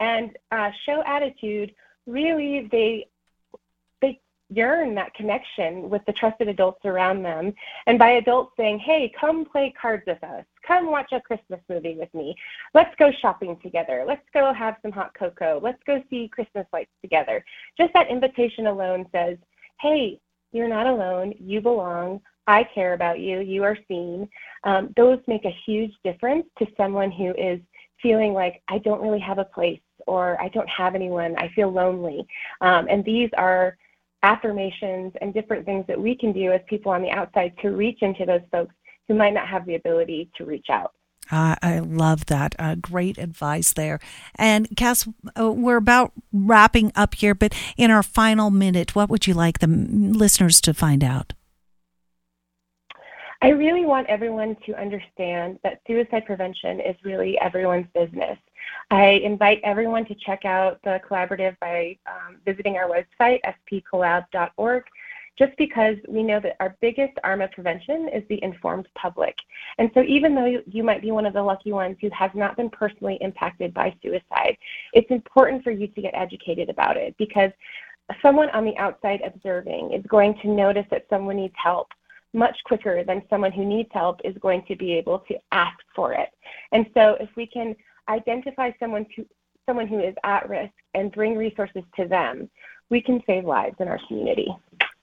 and 0.00 0.30
uh, 0.50 0.70
show 0.86 1.02
attitude, 1.06 1.74
really 2.06 2.66
they 2.72 3.06
yearn 4.50 4.94
that 4.94 5.14
connection 5.14 5.90
with 5.90 6.04
the 6.06 6.12
trusted 6.12 6.48
adults 6.48 6.84
around 6.84 7.22
them. 7.22 7.52
And 7.86 7.98
by 7.98 8.10
adults 8.12 8.52
saying, 8.56 8.78
hey, 8.78 9.12
come 9.18 9.44
play 9.44 9.74
cards 9.80 10.04
with 10.06 10.22
us, 10.24 10.44
come 10.66 10.90
watch 10.90 11.12
a 11.12 11.20
Christmas 11.20 11.60
movie 11.68 11.96
with 11.98 12.12
me, 12.14 12.34
let's 12.74 12.94
go 12.96 13.10
shopping 13.10 13.58
together, 13.62 14.04
let's 14.06 14.26
go 14.32 14.52
have 14.52 14.76
some 14.82 14.92
hot 14.92 15.12
cocoa, 15.14 15.60
let's 15.62 15.82
go 15.86 16.02
see 16.08 16.28
Christmas 16.28 16.66
lights 16.72 16.92
together. 17.02 17.44
Just 17.76 17.92
that 17.94 18.10
invitation 18.10 18.66
alone 18.66 19.06
says, 19.12 19.36
hey, 19.80 20.18
you're 20.52 20.68
not 20.68 20.86
alone, 20.86 21.34
you 21.38 21.60
belong. 21.60 22.20
I 22.46 22.64
care 22.64 22.94
about 22.94 23.20
you. 23.20 23.40
You 23.40 23.62
are 23.64 23.76
seen. 23.88 24.26
Um, 24.64 24.94
those 24.96 25.18
make 25.26 25.44
a 25.44 25.54
huge 25.66 25.92
difference 26.02 26.46
to 26.58 26.66
someone 26.78 27.10
who 27.10 27.34
is 27.34 27.60
feeling 28.00 28.32
like 28.32 28.62
I 28.68 28.78
don't 28.78 29.02
really 29.02 29.18
have 29.18 29.38
a 29.38 29.44
place 29.44 29.80
or 30.06 30.40
I 30.40 30.48
don't 30.48 30.68
have 30.68 30.94
anyone. 30.94 31.36
I 31.36 31.48
feel 31.48 31.70
lonely. 31.70 32.26
Um, 32.62 32.86
and 32.88 33.04
these 33.04 33.28
are 33.36 33.76
affirmations 34.22 35.12
and 35.20 35.32
different 35.32 35.64
things 35.64 35.84
that 35.88 36.00
we 36.00 36.16
can 36.16 36.32
do 36.32 36.52
as 36.52 36.60
people 36.68 36.92
on 36.92 37.02
the 37.02 37.10
outside 37.10 37.52
to 37.62 37.70
reach 37.70 37.98
into 38.02 38.24
those 38.24 38.40
folks 38.50 38.74
who 39.06 39.14
might 39.14 39.34
not 39.34 39.48
have 39.48 39.64
the 39.66 39.74
ability 39.74 40.30
to 40.36 40.44
reach 40.44 40.66
out. 40.70 40.92
Uh, 41.30 41.56
I 41.62 41.78
love 41.80 42.26
that. 42.26 42.54
Uh, 42.58 42.74
great 42.74 43.18
advice 43.18 43.72
there. 43.72 44.00
And 44.36 44.68
Cass, 44.76 45.06
uh, 45.38 45.52
we're 45.52 45.76
about 45.76 46.12
wrapping 46.32 46.90
up 46.96 47.14
here, 47.14 47.34
but 47.34 47.54
in 47.76 47.90
our 47.90 48.02
final 48.02 48.50
minute, 48.50 48.94
what 48.94 49.10
would 49.10 49.26
you 49.26 49.34
like 49.34 49.58
the 49.58 49.66
listeners 49.66 50.60
to 50.62 50.72
find 50.72 51.04
out? 51.04 51.34
I 53.40 53.50
really 53.50 53.84
want 53.84 54.08
everyone 54.08 54.56
to 54.66 54.74
understand 54.80 55.58
that 55.62 55.80
suicide 55.86 56.26
prevention 56.26 56.80
is 56.80 56.96
really 57.04 57.38
everyone's 57.40 57.86
business. 57.94 58.36
I 58.90 59.20
invite 59.22 59.60
everyone 59.64 60.06
to 60.06 60.14
check 60.14 60.44
out 60.44 60.80
the 60.82 61.00
collaborative 61.08 61.58
by 61.60 61.98
um, 62.06 62.36
visiting 62.44 62.76
our 62.76 62.88
website, 62.88 63.40
spcollab.org, 63.70 64.84
just 65.38 65.56
because 65.58 65.96
we 66.08 66.22
know 66.22 66.40
that 66.40 66.56
our 66.58 66.74
biggest 66.80 67.12
arm 67.22 67.42
of 67.42 67.50
prevention 67.52 68.08
is 68.08 68.24
the 68.28 68.42
informed 68.42 68.88
public. 68.94 69.36
And 69.76 69.90
so, 69.92 70.02
even 70.02 70.34
though 70.34 70.60
you 70.66 70.82
might 70.82 71.02
be 71.02 71.10
one 71.10 71.26
of 71.26 71.34
the 71.34 71.42
lucky 71.42 71.70
ones 71.70 71.96
who 72.00 72.08
has 72.12 72.30
not 72.34 72.56
been 72.56 72.70
personally 72.70 73.18
impacted 73.20 73.74
by 73.74 73.94
suicide, 74.02 74.56
it's 74.94 75.10
important 75.10 75.62
for 75.62 75.70
you 75.70 75.86
to 75.86 76.02
get 76.02 76.14
educated 76.14 76.70
about 76.70 76.96
it 76.96 77.14
because 77.18 77.52
someone 78.22 78.48
on 78.50 78.64
the 78.64 78.76
outside 78.78 79.20
observing 79.24 79.92
is 79.92 80.04
going 80.08 80.34
to 80.40 80.48
notice 80.48 80.86
that 80.90 81.06
someone 81.10 81.36
needs 81.36 81.54
help 81.62 81.88
much 82.34 82.56
quicker 82.64 83.04
than 83.04 83.22
someone 83.30 83.52
who 83.52 83.64
needs 83.64 83.88
help 83.92 84.20
is 84.24 84.36
going 84.38 84.62
to 84.66 84.76
be 84.76 84.92
able 84.92 85.20
to 85.20 85.34
ask 85.52 85.78
for 85.94 86.12
it. 86.12 86.28
And 86.72 86.86
so 86.94 87.16
if 87.20 87.28
we 87.36 87.46
can 87.46 87.74
identify 88.08 88.70
someone 88.80 89.06
to 89.16 89.26
someone 89.66 89.86
who 89.86 90.00
is 90.00 90.14
at 90.24 90.48
risk 90.48 90.72
and 90.94 91.12
bring 91.12 91.36
resources 91.36 91.82
to 91.96 92.08
them, 92.08 92.48
we 92.90 93.02
can 93.02 93.22
save 93.26 93.44
lives 93.44 93.76
in 93.80 93.88
our 93.88 94.00
community. 94.08 94.48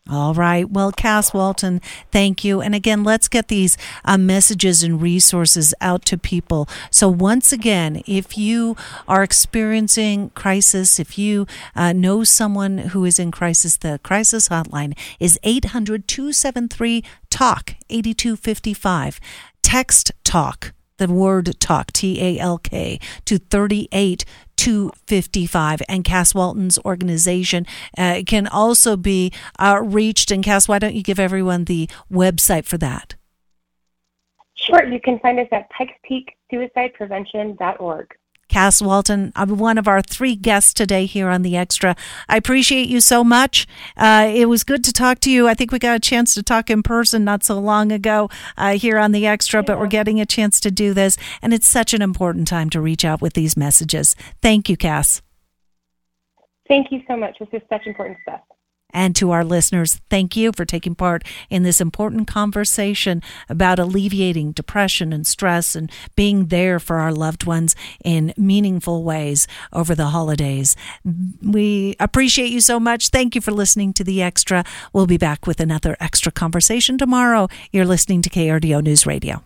All 0.07 0.35
right. 0.35 0.69
Well, 0.69 0.91
Cass 0.91 1.33
Walton, 1.33 1.81
thank 2.11 2.43
you. 2.43 2.61
And 2.61 2.75
again, 2.75 3.03
let's 3.03 3.27
get 3.27 3.47
these 3.47 3.75
uh, 4.03 4.19
messages 4.19 4.83
and 4.83 5.01
resources 5.01 5.73
out 5.81 6.05
to 6.05 6.17
people. 6.17 6.69
So, 6.91 7.09
once 7.09 7.51
again, 7.51 8.03
if 8.05 8.37
you 8.37 8.77
are 9.07 9.23
experiencing 9.23 10.29
crisis, 10.31 10.99
if 10.99 11.17
you 11.17 11.47
uh, 11.75 11.91
know 11.93 12.23
someone 12.23 12.77
who 12.77 13.03
is 13.03 13.17
in 13.17 13.31
crisis, 13.31 13.77
the 13.77 13.99
crisis 14.03 14.49
hotline 14.49 14.95
is 15.19 15.39
800 15.41 16.07
273 16.07 17.03
TALK 17.31 17.75
8255. 17.89 19.19
Text 19.63 20.11
TALK 20.23 20.74
the 20.97 21.07
word 21.07 21.59
talk, 21.59 21.91
T 21.91 22.21
A 22.21 22.39
L 22.39 22.57
K, 22.57 22.99
to 23.25 23.37
38 23.37 24.25
255. 24.57 25.81
And 25.87 26.03
Cass 26.03 26.33
Walton's 26.33 26.79
organization 26.79 27.65
uh, 27.97 28.21
can 28.25 28.47
also 28.47 28.95
be 28.95 29.31
uh, 29.59 29.79
reached. 29.83 30.31
And 30.31 30.43
Cass, 30.43 30.67
why 30.67 30.79
don't 30.79 30.95
you 30.95 31.03
give 31.03 31.19
everyone 31.19 31.65
the 31.65 31.89
website 32.11 32.65
for 32.65 32.77
that? 32.77 33.15
Sure. 34.55 34.85
You 34.85 34.99
can 34.99 35.19
find 35.19 35.39
us 35.39 35.47
at 35.51 35.69
Pikes 35.69 35.93
Peak 36.03 36.35
Suicide 36.49 36.93
Prevention.org. 36.93 38.15
Cass 38.55 38.81
Walton, 38.81 39.33
I'm 39.35 39.57
one 39.57 39.77
of 39.77 39.85
our 39.85 40.01
three 40.01 40.33
guests 40.33 40.73
today 40.73 41.05
here 41.07 41.27
on 41.27 41.41
The 41.41 41.57
Extra. 41.57 41.93
I 42.29 42.37
appreciate 42.37 42.87
you 42.87 43.01
so 43.01 43.21
much. 43.21 43.67
Uh, 43.97 44.31
it 44.33 44.45
was 44.45 44.63
good 44.63 44.81
to 44.85 44.93
talk 44.93 45.19
to 45.19 45.29
you. 45.29 45.49
I 45.49 45.53
think 45.53 45.73
we 45.73 45.77
got 45.77 45.97
a 45.97 45.99
chance 45.99 46.33
to 46.35 46.41
talk 46.41 46.69
in 46.69 46.81
person 46.81 47.25
not 47.25 47.43
so 47.43 47.59
long 47.59 47.91
ago 47.91 48.29
uh, 48.55 48.77
here 48.77 48.97
on 48.97 49.11
The 49.11 49.27
Extra, 49.27 49.61
but 49.61 49.77
we're 49.77 49.87
getting 49.87 50.21
a 50.21 50.25
chance 50.25 50.61
to 50.61 50.71
do 50.71 50.93
this. 50.93 51.17
And 51.41 51.53
it's 51.53 51.67
such 51.67 51.93
an 51.93 52.01
important 52.01 52.47
time 52.47 52.69
to 52.69 52.79
reach 52.79 53.03
out 53.03 53.21
with 53.21 53.33
these 53.33 53.57
messages. 53.57 54.15
Thank 54.41 54.69
you, 54.69 54.77
Cass. 54.77 55.21
Thank 56.69 56.93
you 56.93 57.01
so 57.09 57.17
much. 57.17 57.37
This 57.39 57.49
is 57.51 57.61
such 57.67 57.85
important 57.85 58.19
stuff. 58.21 58.39
And 58.95 59.13
to 59.17 59.31
our 59.31 59.43
listeners, 59.43 59.99
thank 60.09 60.37
you 60.37 60.53
for 60.53 60.63
taking 60.63 60.95
part 60.95 61.23
in 61.49 61.63
this 61.63 61.81
important 61.81 62.27
conversation 62.27 63.21
about 63.49 63.77
alleviating 63.77 64.53
depression 64.53 65.11
and 65.11 65.27
stress 65.27 65.75
and 65.75 65.91
being 66.15 66.47
there 66.47 66.79
for 66.79 66.95
our 66.99 67.11
loved 67.11 67.43
ones 67.43 67.75
in 68.05 68.33
meaningful 68.37 69.03
ways 69.03 69.47
over 69.73 69.95
the 69.95 70.07
holidays. 70.07 70.77
We 71.43 71.97
appreciate 71.99 72.51
you 72.51 72.61
so 72.61 72.79
much. 72.79 73.09
Thank 73.09 73.35
you 73.35 73.41
for 73.41 73.51
listening 73.51 73.91
to 73.93 74.05
The 74.05 74.21
Extra. 74.21 74.63
We'll 74.93 75.07
be 75.07 75.17
back 75.17 75.45
with 75.45 75.59
another 75.59 75.97
extra 75.99 76.31
conversation 76.31 76.97
tomorrow. 76.97 77.49
You're 77.73 77.85
listening 77.85 78.21
to 78.21 78.29
KRDO 78.29 78.81
News 78.81 79.05
Radio. 79.05 79.43